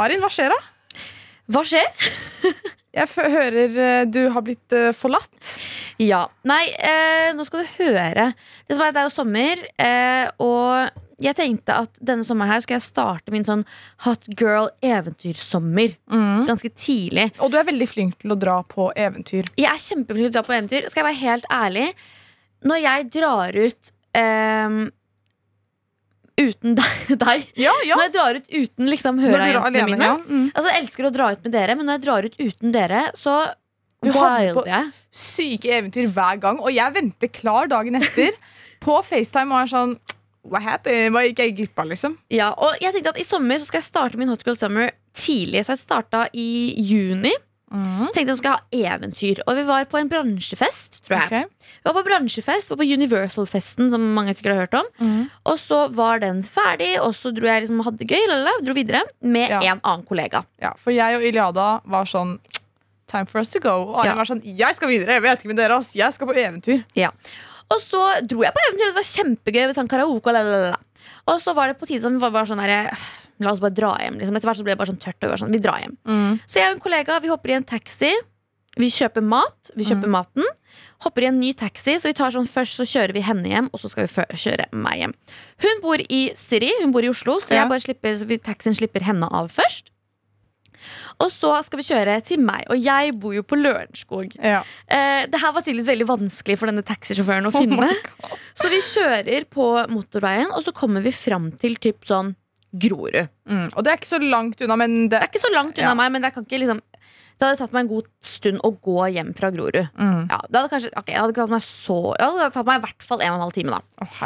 [0.00, 0.58] Arin, hva skjer da?
[1.54, 1.86] Hva skjer?
[2.94, 5.48] Jeg hører eh, du har blitt eh, forlatt.
[5.98, 6.28] Ja.
[6.46, 8.28] Nei, eh, nå skal du høre.
[8.68, 12.62] Det, som er, det er jo sommer, eh, og jeg tenkte at denne sommeren her
[12.64, 13.62] skal jeg starte min sånn
[14.04, 15.94] hot girl eventyrsommer.
[16.48, 17.28] Ganske tidlig.
[17.38, 19.46] Og du er veldig flink til å dra på eventyr.
[19.60, 20.88] Jeg er kjempeflink til å dra på eventyr.
[20.90, 21.88] Skal jeg være helt ærlig?
[22.64, 24.78] Når jeg drar ut ehm,
[26.40, 26.74] uten
[27.24, 27.98] deg, Ja, ja.
[27.98, 30.16] Når jeg drar ut uten liksom hørajentene mine ja.
[30.18, 30.48] Mm.
[30.50, 33.04] Altså Jeg elsker å dra ut med dere, men når jeg drar ut uten dere,
[33.18, 33.36] så
[34.02, 34.90] Du wilder jeg.
[35.14, 36.58] Syke eventyr hver gang.
[36.58, 38.34] Og jeg venter klar dagen etter
[38.84, 39.94] på FaceTime og er sånn
[40.44, 41.14] What happened?
[41.14, 42.18] Hva gikk jeg glipp av, liksom?
[42.30, 44.90] Ja, og jeg tenkte at I sommer så skal jeg starte min Hot Girl Summer
[45.16, 45.64] tidlig.
[45.64, 47.32] Så jeg starta i juni.
[47.74, 49.40] Tenkte jeg skulle ha eventyr.
[49.48, 51.26] Og vi var på en bransjefest, tror jeg.
[51.26, 51.70] Okay.
[51.80, 54.90] Vi var på bransjefest, var på Universal-festen, som mange sikkert har hørt om.
[55.00, 55.24] Mm.
[55.50, 58.76] Og så var den ferdig, og så dro jeg liksom hadde det gøy, lala, dro
[58.76, 59.60] videre med Ja.
[59.72, 60.44] en annen kollega.
[60.62, 62.38] Ja, for jeg og Iliada var sånn
[63.06, 63.74] Time for us to go.
[63.90, 64.14] Og Arin Ja.
[64.16, 65.12] var sånn Jeg skal videre.
[65.18, 65.92] Jeg vet ikke med dere, ass.
[65.94, 66.84] Jeg skal på eventyr.
[67.74, 69.62] Og så dro jeg på eventyr, og det var kjempegøy.
[69.68, 70.78] Med sånn karaoke og lalala.
[71.30, 72.74] Og så var det på tide som vi var sånn her
[73.42, 74.20] La oss bare dra hjem.
[74.20, 74.36] Liksom.
[74.38, 75.16] Etter hvert så ble det bare sånn tørt.
[75.18, 75.96] Og vi var sånn, vi drar hjem
[76.46, 78.12] Så jeg og en kollega vi hopper i en taxi
[78.78, 80.14] Vi kjøper mat, vi kjøper Mm.
[80.14, 80.44] maten.
[81.04, 81.94] Hopper i en ny taxi.
[81.98, 84.66] Så vi tar sånn Først så kjører vi henne hjem, og så skal vi kjøre
[84.72, 85.14] meg hjem.
[85.62, 87.68] Hun bor i Siri, hun bor i Oslo, så Ja.
[87.78, 89.90] slipper, så vi, taxien slipper henne av først.
[91.22, 94.34] Og så skal vi kjøre til meg, og jeg bor jo på Lørenskog.
[94.42, 94.62] Ja.
[94.88, 97.90] Eh, det her var tydeligvis veldig vanskelig for denne taxisjåføren å finne.
[98.54, 102.34] så vi kjører på motorveien, og så kommer vi fram til typ sånn
[102.74, 103.28] Grorud.
[103.46, 103.68] Mm.
[103.76, 105.92] Og det er ikke så langt unna, men det Det er ikke så langt unna
[105.92, 105.94] Ja.
[105.94, 106.80] meg, men det kan ikke liksom
[107.34, 109.88] Det hadde tatt meg en god stund å gå hjem fra Grorud.
[109.98, 110.28] Mm.
[110.30, 112.84] Ja, det hadde kanskje okay, det hadde tatt meg så Det hadde tatt meg i
[112.84, 113.80] hvert fall en og en halv time, da.
[114.02, 114.20] oh.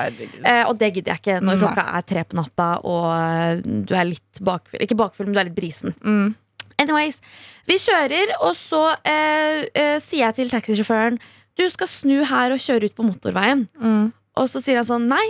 [0.44, 1.62] Eh, og det gidder jeg ikke når Nei.
[1.62, 4.81] klokka er tre på natta og eh, du er litt bakfull.
[4.85, 5.97] Ikke bakfull, men du er litt brisen.
[6.05, 6.35] Mm.
[6.79, 7.21] Anyways,
[7.69, 11.19] vi kjører, og så eh, eh, sier jeg til taxisjåføren
[11.59, 13.67] Du skal snu her og kjøre ut på motorveien.
[13.83, 14.09] Mm.
[14.38, 15.25] Og så sier han sånn Nei,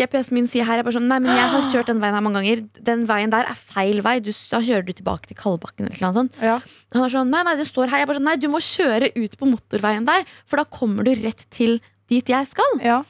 [0.00, 0.80] GPS-en min sier her.
[0.80, 2.64] Jeg bare sånn, Nei, men jeg har kjørt den veien her mange ganger.
[2.88, 4.16] Den veien der er feil vei.
[4.24, 5.90] Du, da kjører du tilbake til Kalbakken.
[5.90, 6.40] Eller noe sånt.
[6.42, 6.58] Ja.
[6.96, 8.02] Han var sånn, nei, nei, det står her.
[8.02, 11.12] Jeg bare sånn, nei, du må kjøre ut på motorveien der, for da kommer du
[11.20, 11.78] rett til
[12.10, 12.80] dit jeg skal.
[12.84, 13.02] Ja.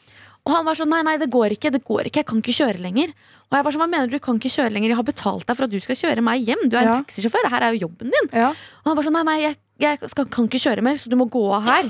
[0.44, 2.52] Og han var sånn, nei, nei, det går ikke, det går ikke, jeg kan ikke
[2.58, 3.14] kjøre lenger.
[3.48, 5.46] Og jeg var sånn, hva mener du, du kan ikke kjøre lenger, jeg har betalt
[5.48, 6.66] deg for at du skal kjøre meg hjem.
[6.68, 6.96] Du er Ja.
[6.98, 8.28] en taxisjåfør, det her er jo jobben din.
[8.36, 8.50] Ja.
[8.84, 11.16] Og han var sånn, nei, nei, jeg, jeg skal, kan ikke kjøre mer, så du
[11.16, 11.88] må gå av her.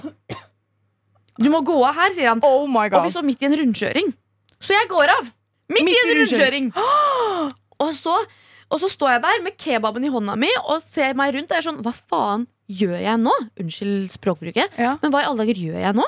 [1.43, 2.45] Du må gå av her, sier han.
[2.47, 4.12] Oh my Og vi står midt i en rundkjøring.
[4.62, 5.33] Så jeg går av!
[5.75, 6.71] Midt, i en rundkjøring.
[7.85, 8.14] Og så,
[8.71, 11.51] og så står jeg der med kebaben i hånda mi og ser meg rundt.
[11.51, 13.33] Og jeg er sånn, hva faen gjør jeg nå?
[13.61, 14.79] Unnskyld språkbruket.
[14.79, 14.95] Ja.
[15.03, 16.07] Men hva i alle dager gjør jeg nå?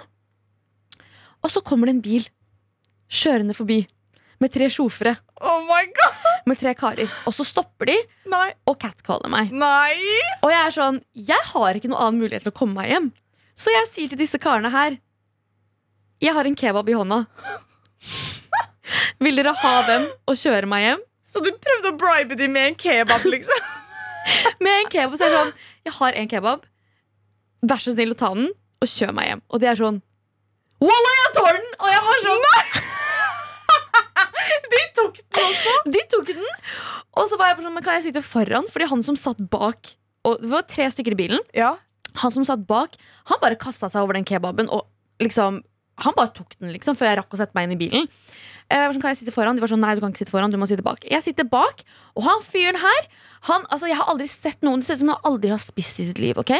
[1.42, 2.24] Og så kommer det en bil
[3.08, 3.82] kjørende forbi
[4.42, 5.14] med tre sjofere.
[5.40, 6.24] Oh my god.
[6.48, 7.08] Med tre karer.
[7.28, 7.96] Og så stopper de
[8.30, 8.50] Nei.
[8.68, 9.52] og catcaller meg.
[9.56, 9.96] Nei.
[10.44, 13.10] Og jeg er sånn, jeg har ikke noen annen mulighet til å komme meg hjem.
[13.56, 14.98] Så jeg sier til disse karene her
[16.20, 17.22] Jeg har en kebab i hånda.
[19.20, 21.02] Vil dere ha den og kjøre meg hjem?
[21.26, 23.72] Så du prøvde å bribe dem med en kebab, liksom?
[24.64, 25.52] Med en kebab så er det sånn
[25.86, 26.64] Jeg har en kebab.
[27.66, 28.48] Vær så snill å ta den,
[28.82, 29.42] og kjør meg hjem.
[29.50, 30.02] Og de er sånn
[30.84, 31.68] Wallah, jeg tar den!
[31.80, 32.46] Og jeg var sånn
[34.72, 35.74] De tok den også.
[35.94, 36.50] De tok den.
[37.16, 38.66] Og så var jeg på sånn, men kan jeg sitte foran?
[38.72, 39.94] Fordi han som satt bak
[40.26, 41.42] Og det var tre stykker i bilen.
[41.56, 41.74] Ja.
[42.22, 42.96] Han som satt bak,
[43.30, 44.86] han bare kasta seg over den kebaben og
[45.22, 45.62] liksom
[46.04, 48.08] Han bare tok den, liksom, før jeg rakk å sette meg inn i bilen.
[48.68, 49.56] Jeg var sånn, kan jeg sitte foran?
[49.56, 51.06] De var sånn, nei, du kan ikke sitte foran, du må sitte bak.
[51.08, 51.80] Jeg sitter bak,
[52.18, 53.06] og han fyren her
[53.46, 56.00] han, altså, Jeg har aldri sett noen Det ser ut som han aldri har spist
[56.02, 56.36] i sitt liv.
[56.36, 56.52] ok?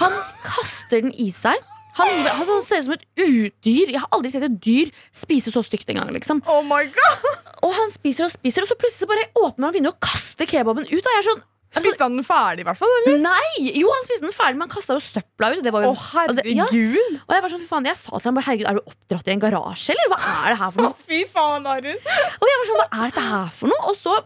[0.00, 1.54] Han kaster den i seg.
[2.00, 3.92] Han, altså, han ser ut som et udyr.
[3.94, 6.10] Jeg har aldri sett et dyr spise så stygt engang.
[6.16, 6.42] Liksom.
[6.50, 7.30] Oh my god.
[7.66, 10.48] Og han spiser og spiser, og så plutselig så bare åpner han vinduet og kaster
[10.50, 11.00] kebaben ut.
[11.04, 12.94] Og jeg er sånn, altså, Spiste han den ferdig, i hvert fall?
[13.02, 13.18] eller?
[13.22, 13.70] Nei!
[13.78, 15.62] Jo, han spiste den ferdig, men han kasta jo søpla ut.
[15.66, 16.66] Det var jo, altså, det- ja.
[16.66, 19.28] Og jeg var sånn, fy faen, jeg sa til ham bare, herregud, er du oppdratt
[19.30, 20.94] i en garasje, eller hva er det her for noe?
[21.06, 22.00] fy faen, Arun.
[22.40, 23.82] Og jeg var sånn, hva er dette her for noe?
[23.92, 24.16] Og så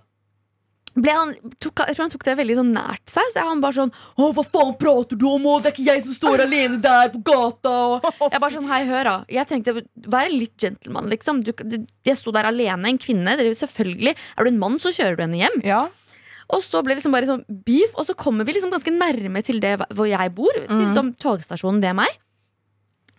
[0.94, 3.90] han, tok, jeg tror han tok det veldig sånn nært seg, så han bare sånn,
[4.14, 7.10] å, hva faen prater du om, Å, det er ikke jeg som står alene der
[7.14, 9.82] på gata, og jeg bare sånn, hei, hør da, jeg trengte å
[10.14, 11.42] være litt gentleman, liksom.
[11.44, 11.76] Du, du,
[12.06, 15.18] jeg sto der alene, en kvinne, det er selvfølgelig, er du en mann, så kjører
[15.18, 15.60] du henne hjem.
[15.66, 15.82] Ja.
[16.54, 19.42] Og så ble det liksom bare sånn beef, og så kommer vi liksom ganske nærme
[19.46, 20.52] til det hvor jeg bor.
[20.68, 22.20] Til som togstasjonen, det er meg.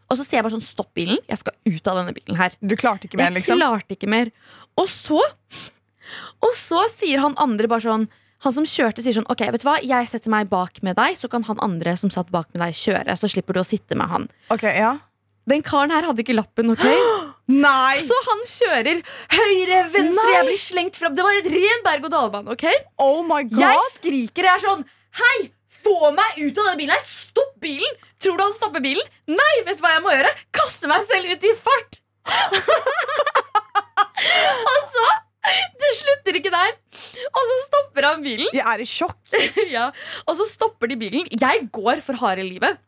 [0.05, 1.17] Og så ser jeg bare sånn, stopp bilen.
[1.25, 2.53] Jeg skal ut av denne bilen her.
[2.61, 3.57] Du klarte ikke mer, Jeg liksom?
[3.57, 4.29] klarte ikke mer.
[4.77, 5.17] Og så
[6.45, 8.07] Og så sier han andre bare sånn
[8.45, 11.15] Han som kjørte, sier sånn Ok, vet du hva, jeg setter meg bak med deg,
[11.17, 13.15] så kan han andre som satt bak med deg, kjøre.
[13.17, 14.27] Så slipper du å sitte med han.
[14.53, 14.95] Ok, ja.
[15.49, 16.85] Den karen her hadde ikke lappen, ok?
[17.65, 17.95] Nei!
[18.01, 19.01] Så han kjører
[19.37, 20.33] høyre, venstre, Nei.
[20.35, 21.15] jeg blir slengt fram.
[21.17, 22.65] Det var et ren berg-og-dal-bane, ok?
[23.01, 23.61] Oh my god.
[23.61, 25.37] Jeg skriker, jeg er sånn Hei,
[25.85, 29.05] få meg ut av denne bilen her Stopp bilen Tror du han stopper bilen?
[29.29, 30.31] Nei, vet du hva jeg må gjøre?
[30.55, 31.99] Kaste meg selv ut i fart
[34.71, 35.05] Og så
[35.81, 36.73] Det slutter ikke der.
[37.29, 38.49] Og så stopper han bilen.
[38.55, 39.19] Jeg er i sjokk.
[39.75, 39.89] ja.
[40.25, 41.29] Og så stopper de bilen.
[41.31, 42.81] Jeg går for harde livet.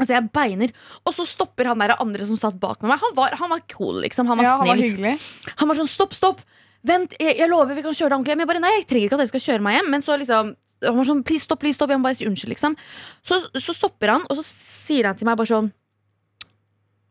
[0.00, 0.72] Altså jeg beiner.
[1.04, 3.02] Og så stopper han der andre som satt bak med meg.
[3.02, 4.30] Han var, han var cool liksom.
[4.30, 5.14] Han var Ja, han var hyggelig.
[5.60, 6.40] han var sånn, stopp, stopp.
[6.88, 8.42] Vent, jeg, jeg lover vi kan kjøre deg ordentlig hjem.
[8.46, 9.90] Jeg bare, nei, jeg trenger ikke at dere skal kjøre meg hjem.
[9.92, 10.54] Men så liksom,
[10.86, 11.92] han var sånn, please, stopp, please, stopp.
[11.92, 12.78] Jeg må bare si unnskyld, liksom.
[13.26, 15.68] Så, så stopper han, og så sier han til meg bare sånn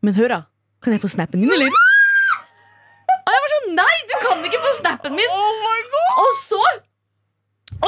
[0.02, 0.40] Men hør da,
[0.82, 1.89] kan jeg få snappen din, eller?
[3.76, 6.20] Nei, du kan ikke få snappen min Oh my god.
[6.24, 6.62] Og så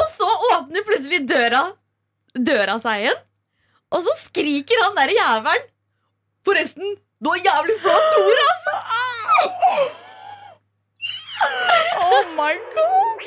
[0.01, 1.63] Og så åpner plutselig døra
[2.33, 3.21] Døra seg igjen
[3.93, 5.69] Og så skriker han der jævelen
[6.47, 8.79] Forresten, du har jævlig flott ord, altså
[12.03, 13.23] Oh my god.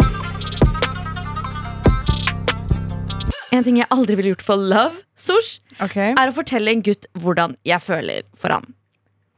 [3.55, 6.11] En ting jeg aldri ville gjort for love, Sosh, okay.
[6.11, 8.67] er å fortelle en gutt hvordan jeg føler for ham.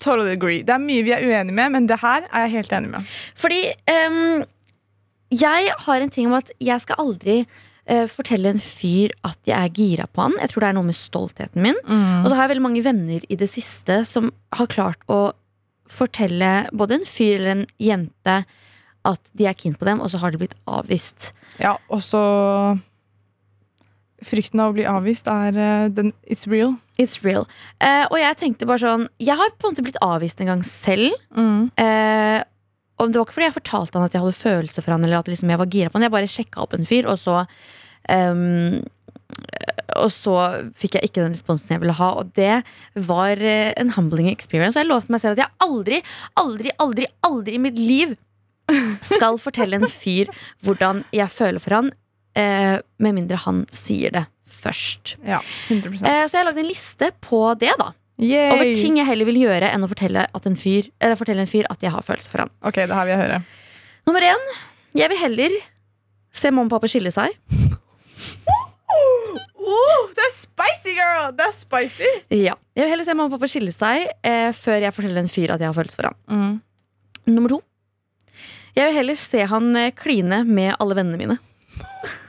[0.04, 0.64] Totally agree.
[0.66, 3.16] Det er mye vi er uenige med, men det her er jeg helt enig med.
[3.40, 3.64] Fordi
[4.10, 4.44] um,
[5.34, 9.58] jeg har en ting om at jeg skal aldri uh, fortelle en fyr at jeg
[9.58, 10.38] er gira på han.
[10.44, 11.82] Jeg tror det er noe med stoltheten min.
[11.88, 15.32] Og så har jeg veldig mange venner i det siste som har klart å
[15.88, 18.42] fortelle både en fyr eller en jente
[19.08, 21.32] at de er keen på dem, og så har de blitt avvist.
[21.62, 22.22] Ja, og så
[24.26, 26.76] Frykten av å bli avvist er eh, den It's real.
[26.98, 27.46] It's real.
[27.78, 30.64] Eh, og jeg tenkte bare sånn Jeg har på en måte blitt avvist en gang
[30.66, 31.14] selv.
[31.38, 31.70] Mm.
[31.78, 32.42] Eh,
[32.98, 35.20] og det var ikke fordi jeg fortalte han at jeg hadde følelser for han, eller
[35.20, 36.08] at liksom jeg var gira på han.
[36.08, 37.44] Jeg bare sjekka opp en fyr, og så
[38.10, 38.80] um,
[40.02, 40.36] Og så
[40.78, 42.64] fikk jeg ikke den responsen jeg ville ha, og det
[43.08, 44.74] var eh, en humbling experience.
[44.74, 46.02] Og jeg lovte meg selv at jeg aldri,
[46.42, 48.18] aldri, aldri, aldri i mitt liv
[49.12, 50.32] skal fortelle en fyr
[50.66, 51.94] hvordan jeg føler for han,
[52.38, 54.26] eh, med mindre han sier det
[54.58, 55.16] først.
[55.28, 57.92] Ja, 100 Eh, så jeg har lagd en liste på det, da.
[58.18, 58.50] Yay.
[58.56, 61.50] Over ting jeg heller vil gjøre enn å fortelle, at en fyr, eller fortelle en
[61.50, 62.54] fyr at jeg har følelser for han.
[62.66, 63.42] Ok, det her vil jeg høre.
[64.10, 64.48] Nummer én.
[64.98, 65.58] Jeg vil heller
[66.34, 67.36] se mamma og pappa skille seg.
[69.68, 71.32] Oh, det er spicy, girl!
[71.36, 72.08] Det er spicy.
[72.32, 75.28] Ja, Jeg vil heller se mamma og pappa skille seg eh, før jeg forteller en
[75.32, 76.16] fyr at jeg har følelser for han.
[76.32, 77.34] Mm.
[77.36, 77.60] Nummer to.
[78.78, 81.38] Jeg vil heller se han eh, kline med alle vennene mine.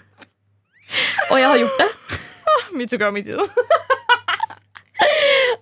[1.30, 1.90] og jeg har gjort det.
[2.78, 3.38] Me too, girl, me too.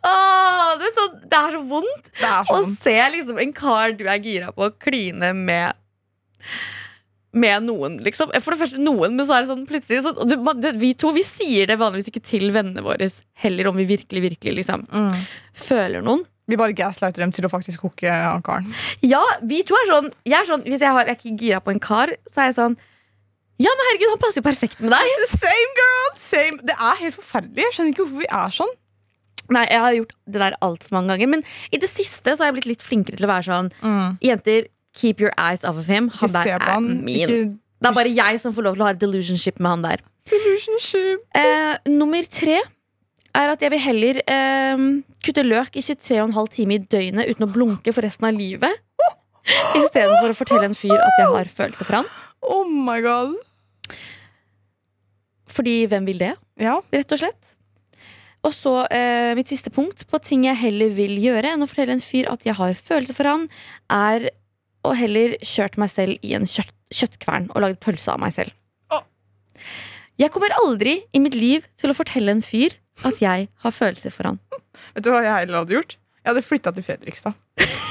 [0.07, 2.79] Åh, det, er så, det er så vondt Det er så å vondt.
[2.81, 5.76] se liksom, en kar du er gira på, kline med
[7.37, 8.31] med noen, liksom.
[8.40, 10.94] For det første noen, men så er det sånn plutselig så, du, man, du, Vi
[10.96, 13.11] to vi sier det vanligvis ikke til vennene våre,
[13.42, 15.18] heller om vi virkelig virkelig liksom Mm.
[15.66, 16.22] føler noen.
[16.48, 18.70] Vi bare gaslighter dem til å faktisk hooke han karen.
[19.05, 21.61] Ja, vi to er sånn, jeg er sånn Hvis jeg, har, jeg er ikke gira
[21.61, 22.79] på en kar, så er jeg sånn
[23.62, 25.12] Ja, men herregud, han passer jo perfekt med deg.
[25.40, 26.08] Same, girl!
[26.20, 26.58] Same.
[26.68, 27.62] Det er helt forferdelig.
[27.64, 28.74] Jeg skjønner ikke hvorfor vi er sånn.
[29.54, 31.30] Nei, jeg har gjort det der altfor mange ganger.
[31.36, 34.16] Men i det siste så har jeg blitt litt flinkere til å være sånn Mm.
[34.26, 34.66] Jenter,
[34.96, 36.08] keep your eyes off of him.
[36.18, 37.14] Han Ikke der er min.
[37.14, 37.38] Ikke
[37.80, 40.02] Det er bare jeg som får lov til å ha et delusionship med han der.
[40.26, 42.58] Delusionship Eh, nummer tre
[43.36, 44.84] er at jeg vil heller eh,
[45.22, 48.82] kutte løk i 23,5 timer i døgnet uten å blunke for resten av livet.
[49.78, 52.08] Istedenfor å fortelle en fyr at jeg har følelser for han.
[52.42, 53.36] Oh my god.
[55.56, 56.34] Fordi hvem vil det?
[56.60, 56.80] Ja.
[56.92, 57.56] rett og slett.
[58.46, 61.96] Og så eh, mitt siste punkt på ting jeg heller vil gjøre enn å fortelle
[61.96, 63.48] en fyr at jeg har følelser for han,
[63.90, 64.28] er
[64.86, 68.54] å heller kjørt meg selv i en kjøtt, kjøttkvern og lagd pølse av meg selv.
[68.94, 69.02] Oh.
[70.20, 74.14] Jeg kommer aldri i mitt liv til å fortelle en fyr at jeg har følelser
[74.14, 74.38] for han.
[74.94, 75.98] Vet du hva jeg heller hadde gjort?
[76.22, 77.34] Jeg hadde flytta til Fredrikstad.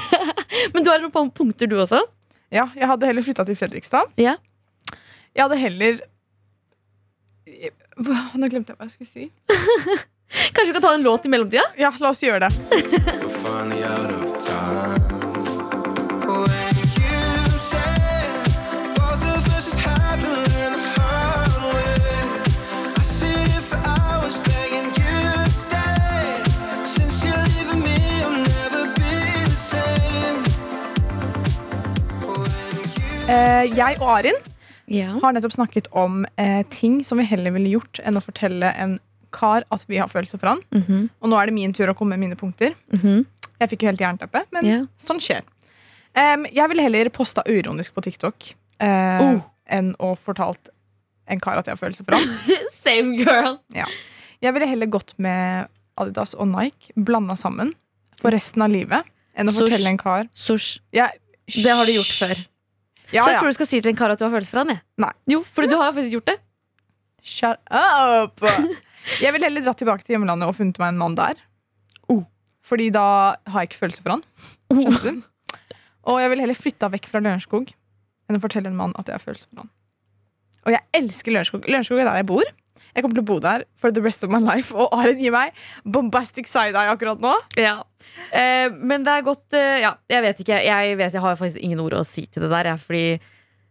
[0.74, 2.00] Men du har noen punkter, du også?
[2.52, 4.10] Ja, jeg hadde heller flytta til Fredrikstad.
[4.20, 4.36] Ja.
[5.36, 6.00] Jeg hadde heller
[8.36, 9.30] Nå glemte jeg hva jeg skulle si.
[10.54, 11.64] Kanskje vi kan ta en låt i mellomtida?
[11.78, 12.52] Ja, la oss gjøre det.
[33.26, 34.36] Eh, jeg og Arin
[34.86, 35.18] Ja.
[35.22, 38.98] har nettopp snakket om eh, ting som vi heller ville gjort enn å fortelle en
[39.32, 40.60] kar at vi har følelser for han.
[40.72, 42.74] Mhm, Og nå er det min tur å komme med mine punkter.
[42.92, 43.26] mhm.
[43.60, 44.82] Jeg fikk jo helt jernteppe, men Ja.
[44.98, 45.40] sånn skjer.
[46.14, 49.40] Um, jeg ville heller posta uironisk på TikTok eh, Oh.
[49.68, 50.68] enn å fortalt
[51.28, 52.68] en kar at jeg har følelser for han.
[52.70, 53.58] Same girl.
[54.40, 55.68] Jeg ville heller gått med
[55.98, 57.74] Adidas og Nike blanda sammen
[58.20, 59.04] for resten av livet
[59.36, 59.66] enn å Sosh.
[59.70, 60.78] fortelle en kar Sosh.
[60.92, 61.08] Ja,
[61.48, 62.46] Det har du gjort før.
[63.12, 63.40] Ja, Så jeg ja.
[63.40, 64.74] tror du skal si til en kar at du har følelser for han.
[64.74, 64.82] Jeg.
[65.04, 65.12] Nei.
[65.30, 66.36] Jo, fordi du har faktisk gjort det.
[67.26, 68.42] Shut up!
[69.22, 71.38] Jeg vil heller dratt tilbake til hjemlandet og funnet meg en mann der.
[72.10, 72.24] Oh.
[72.66, 73.04] Fordi da
[73.46, 74.24] har jeg ikke følelser for han.
[74.72, 75.60] Skjønner du?
[76.10, 77.70] Og jeg vil heller flytta vekk fra Lørenskog
[78.26, 79.70] enn å fortelle en mann at jeg har følelser for han.
[80.66, 81.68] Og jeg elsker Lørenskog.
[81.70, 82.50] Lørenskog er der jeg bor.
[82.96, 84.74] Jeg kommer til å bo der for the rest of my life.
[84.74, 87.36] Og Arin gir meg bombastic side-eye akkurat nå.
[87.60, 87.76] Ja.
[88.32, 90.60] Eh, men det er godt eh, Ja, jeg vet ikke.
[90.66, 92.72] Jeg vet jeg har faktisk ingen ord å si til det der.
[92.72, 93.06] Jeg, fordi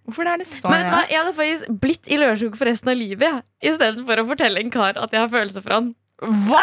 [0.05, 0.69] Hvorfor er det sånn?
[0.69, 3.47] Men vet du hva, jeg hadde faktisk blitt i Lørenskog for resten av livet.
[3.65, 5.87] Istedenfor å fortelle en kar at jeg har følelser for han.
[6.21, 6.61] Hva?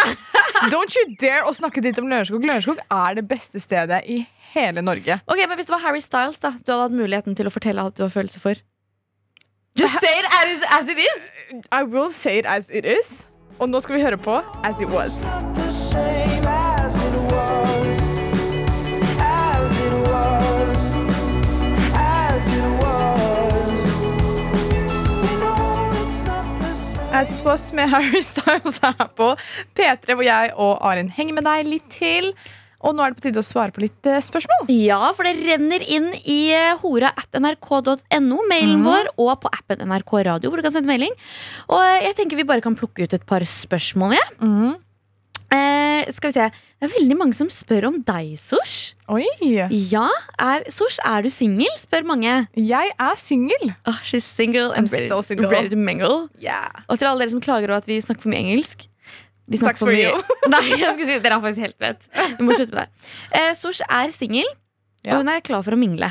[0.73, 2.45] Don't you dare å snakke dritt om Lørenskog.
[2.47, 4.23] Lørenskog er det beste stedet i
[4.55, 5.19] hele Norge.
[5.27, 7.83] Ok, men Hvis det var Harry Styles da du hadde hatt muligheten til å fortelle
[7.91, 8.63] at du har følelser for
[9.75, 11.65] Just say it as, as it is!
[11.73, 13.27] I will say it as it is.
[13.59, 15.21] Og nå skal vi høre på As It Was.
[27.13, 29.35] As It Was med Harry Styles her på
[29.77, 32.31] P3, hvor jeg og Arin henger med deg litt til.
[32.83, 34.71] Og nå er det på tide å svare på litt eh, spørsmål.
[34.73, 38.87] Ja, for det renner inn i eh, hora at nrk.no, mailen mm.
[38.87, 41.13] vår, og på appen NRK Radio, hvor du kan sende melding.
[41.69, 44.33] Og eh, jeg tenker vi bare kan plukke ut et par spørsmål, jeg.
[44.41, 44.81] Mhm.
[45.53, 46.47] Eh, skal vi se.
[46.81, 48.95] Det er veldig mange som spør om deg, Sosh.
[49.13, 49.25] Oi!
[49.93, 50.07] Ja,
[50.41, 51.69] er, Sosh, er du singel?
[51.79, 52.37] spør mange.
[52.57, 53.75] Jeg er singel.
[53.87, 55.51] Oh, she's single and I'm ready, so single.
[55.53, 56.29] ready to mingle.
[56.41, 56.71] Yeah.
[56.89, 58.89] Og til alle dere som klager over at vi snakker for mye engelsk.
[59.53, 60.15] Vi Sucks for mye
[60.55, 62.07] Nei, jeg skulle si Dere har faktisk helt rett.
[62.39, 63.11] Vi må slutte med det.
[63.37, 64.49] Eh, Sosh er singel,
[65.05, 65.17] Ja.
[65.17, 66.09] og hun er klar for å mingle.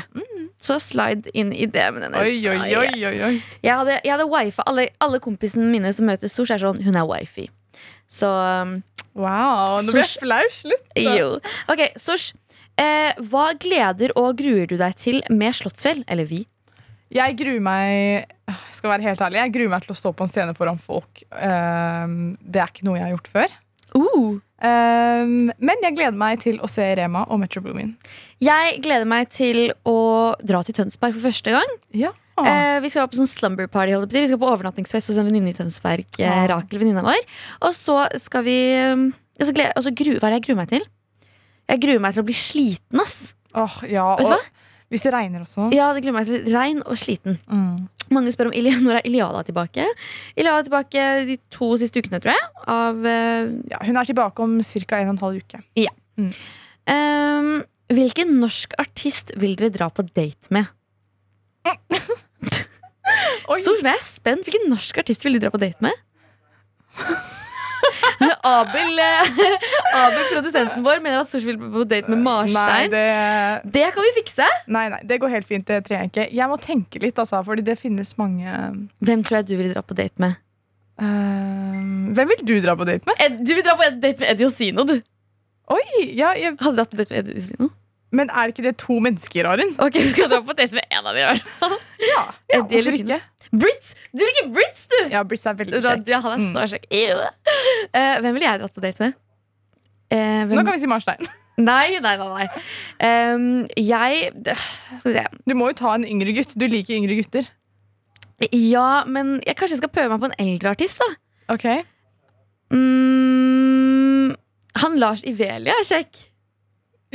[0.62, 2.20] Så slide inn i DM-en hennes.
[2.22, 3.32] Oi, oi, oi, oi, oi.
[3.64, 4.62] Jeg hadde, jeg hadde wifi.
[4.68, 7.48] Alle, alle kompisene mine som møter Sosh, er sånn Hun er wifi.
[8.12, 8.76] Så um,
[9.18, 10.44] Wow, nå ble jeg flau.
[10.52, 10.94] Slutt.
[10.96, 11.34] jo.
[11.72, 12.32] Ok, Sosh.
[12.80, 16.06] Eh, hva gleder og gruer du deg til med Slottsfjell?
[16.08, 16.46] Eller vi?
[17.12, 18.24] Jeg gruer meg
[18.72, 21.24] skal være helt ærlig, jeg gruer meg til å stå på en scene foran folk.
[21.36, 23.54] Ehm, det er ikke noe jeg har gjort før.
[23.92, 24.40] Uh.
[24.64, 27.94] Ehm, men jeg gleder meg til å se Rema og Metro Boomin.
[28.42, 29.98] Jeg gleder meg til å
[30.42, 31.76] dra til Tønsberg for første gang.
[31.94, 32.14] Ja.
[32.40, 33.92] Eh, vi skal på sånn slumber party.
[33.92, 34.24] holdt jeg på.
[34.24, 36.06] Vi skal på overnattingsfest hos en venninne i Tønsberg.
[36.18, 36.46] Eh, Ah.
[36.48, 37.20] Rakel, venninna vår.
[37.62, 38.56] Og så skal vi
[38.92, 39.08] um,
[39.40, 40.86] og så gleder, og så gru, Hva er det jeg gruer meg til?
[41.68, 43.34] Jeg gruer meg til å bli sliten, ass.
[43.54, 44.40] Åh, ja, Vet du hva?
[44.92, 45.70] hvis det regner også.
[45.72, 47.38] Ja, det gruer meg til Regn og sliten.
[47.48, 47.88] Mm.
[48.12, 49.86] Mange spør om Ili når er Iliada tilbake.
[50.36, 52.50] Iliada er tilbake de to siste ukene, tror jeg.
[52.68, 54.98] Av eh, Ja, hun er tilbake om ca.
[55.00, 55.62] en og en halv uke.
[56.88, 57.62] um,
[57.92, 60.68] Hvilken norsk artist vil dere dra på date med?
[63.62, 64.46] Så nå er jeg spent.
[64.46, 65.94] Hvilken norsk artist vil du dra på date med?
[68.42, 69.30] Abel, eh,
[69.94, 72.92] Abel, produsenten vår, mener at Sosh vil på date med Nei Marstein.
[72.92, 73.72] Det...
[73.74, 74.46] det, kan vi fikse!
[74.72, 75.66] nei, nei, det går helt fint.
[75.68, 76.26] Det trenger jeg ikke.
[76.38, 78.46] Jeg må tenke litt, altså, fordi det finnes mange
[79.04, 80.38] Hvem tror jeg du vil dra på date med?
[81.02, 83.22] Uh, Hvem vil du dra på date med?
[83.24, 84.98] Ed, du vil dra på date med Eddie Osino, du.
[85.72, 85.84] Oi,
[86.18, 87.70] ja, jeg, Hadde du på date med Eddie Osino?
[88.12, 89.74] Men er ikke det to mennesker, Arin?
[89.80, 91.26] Ok, vi skal dra på date med en av de.
[91.26, 91.76] i.
[92.02, 93.20] Ja, ja hvorfor ikke?
[93.52, 93.92] Brits!
[94.16, 94.98] Du liker Brits, du!
[95.12, 96.08] Ja, Brits er veldig kjekk.
[96.08, 96.88] Ja, han er så kjekk.
[96.88, 97.22] Mm.
[97.92, 99.16] Uh, hvem ville jeg dratt på date med?
[100.12, 100.52] Uh?
[100.52, 101.28] Nå kan vi si Marstein.
[101.60, 102.28] Nei, nei, nei.
[102.32, 102.46] nei.
[103.04, 103.42] Um,
[103.76, 105.24] jeg Skal vi se.
[105.44, 106.54] Du må jo ta en yngre gutt.
[106.56, 107.48] Du liker yngre gutter.
[108.56, 111.12] Ja, men jeg kanskje skal prøve meg på en eldre artist, da.
[111.52, 111.68] Ok
[112.72, 114.30] Mm,
[114.80, 116.22] han Lars Ivelia er kjekk.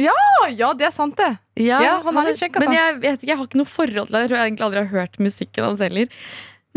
[0.06, 1.32] Ah, Ja, det er sant, det.
[1.58, 2.70] Ja, Ja, han er litt kjekk, altså.
[2.70, 4.22] Men jeg vet ikke, jeg har ikke noe forhold til det.
[4.22, 6.08] Jeg tror jeg egentlig aldri har hørt musikken hans heller.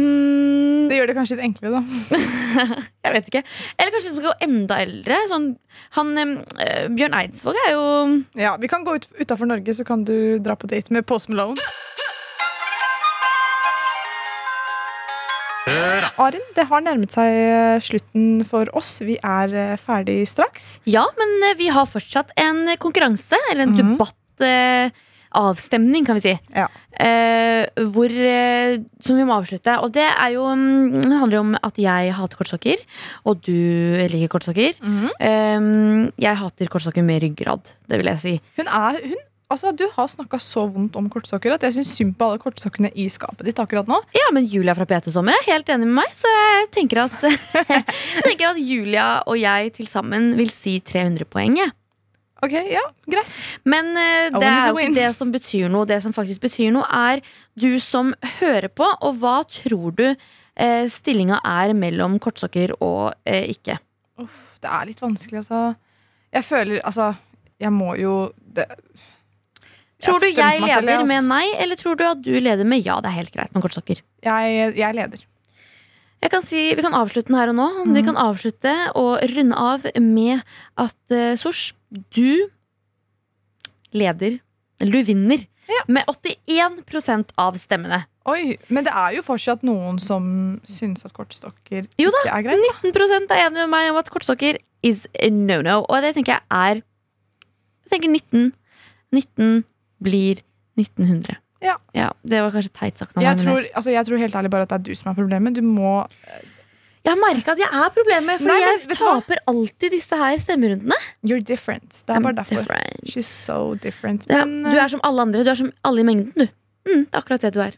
[0.00, 1.82] Mm, Det gjør det kanskje litt enklere, da.
[3.04, 3.42] jeg vet ikke.
[3.76, 5.18] Eller kanskje vi skal gå enda eldre.
[5.30, 5.48] Sånn,
[5.98, 7.84] han, eh, Bjørn Eidsvåg er jo
[8.40, 11.28] Ja, Vi kan gå ut utafor Norge, så kan du dra på date med Post
[11.28, 11.60] Malone.
[15.68, 19.00] Arin, det har nærmet seg eh, slutten for oss.
[19.04, 20.78] Vi er eh, ferdig straks.
[20.88, 23.94] Ja, men eh, vi har fortsatt en konkurranse, eller en Mhm.
[23.94, 24.16] debatt.
[25.30, 26.32] Avstemning, kan vi si.
[26.56, 26.64] Ja.
[26.98, 28.10] Eh, hvor,
[29.04, 29.76] som vi må avslutte.
[29.84, 32.82] Og det er jo mm, det handler jo om at jeg hater kortsokker,
[33.30, 33.52] og du
[34.10, 34.74] liker kortstokker.
[35.20, 35.60] Eh,
[36.18, 38.34] jeg hater kortsokker med ryggrad, det vil jeg si.
[38.58, 39.20] Hun er, hun,
[39.50, 42.92] altså, du har snakka så vondt om kortstokker at jeg syns synd på alle kortstokkene
[42.94, 43.98] i skapet ditt akkurat nå.
[44.16, 47.18] Ja, men Julia fra PT Sommer er helt enig med meg, så jeg tenker at,
[47.26, 51.58] jeg tenker at Julia og jeg til sammen vil si 300 poeng.
[51.60, 51.74] jeg.
[52.40, 52.80] Ok, ja,
[53.10, 53.28] greit
[53.68, 55.84] Men uh, det er jo ikke det som betyr noe.
[55.88, 57.20] Det som faktisk betyr noe, er
[57.60, 63.44] du som hører på, og hva tror du uh, stillinga er mellom kortsokker og uh,
[63.44, 63.76] ikke?
[64.20, 65.74] Uff, Det er litt vanskelig, altså.
[66.32, 67.12] Jeg føler Altså,
[67.60, 68.64] jeg må jo det,
[70.04, 72.98] Tror du jeg, jeg leder med nei, eller tror du at du leder med ja?
[73.02, 74.00] Det er helt greit med kortsokker.
[74.24, 75.26] Jeg, jeg leder.
[76.20, 77.68] Jeg kan si, Vi kan avslutte den her og nå.
[77.96, 80.42] Vi kan avslutte og runde av med
[80.80, 81.72] at uh, Sosh,
[82.12, 82.48] du
[83.96, 84.38] leder
[84.80, 85.46] Eller du vinner
[85.86, 88.02] med 81% av stemmene.
[88.28, 90.24] Oi, Men det er jo fortsatt noen som
[90.66, 92.64] syns at kortstokker Jo da, ikke er greit.
[92.84, 95.84] Jo da, 19% er enig med meg om at kortstokker is a no-no.
[95.86, 96.82] Og det tenker jeg er
[97.86, 98.50] Jeg tenker 19
[99.14, 99.64] 19
[100.02, 100.42] blir
[100.80, 101.36] 1900.
[101.60, 101.76] Ja.
[102.22, 103.18] Det var kanskje teit sagt.
[103.20, 105.56] Jeg tror, altså, jeg tror helt ærlig bare at det er du som er problemet.
[105.56, 106.00] Du må
[107.00, 110.96] Jeg har merka at jeg er problemet, for jeg taper alltid disse her stemmerundene.
[111.26, 112.02] You're different.
[112.06, 112.60] Det er bare derfor.
[112.60, 113.08] different.
[113.08, 114.26] She's so different.
[114.28, 115.44] Ja, Men du er som alle andre.
[115.44, 116.46] Du er som alle i mengden, du.
[116.88, 117.76] Mm, det er akkurat det du er.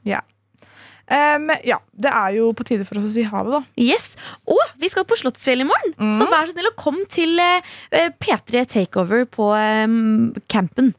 [1.12, 3.62] um, ja, det er jo på tide for oss å si ha det, da.
[3.79, 4.16] Yes,
[4.47, 5.95] Og vi skal på Slottsfjell i morgen.
[5.99, 6.14] Mm.
[6.18, 10.95] Så vær så snill og kom til uh, P3 Takeover på um, campen.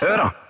[0.00, 0.47] Hør da!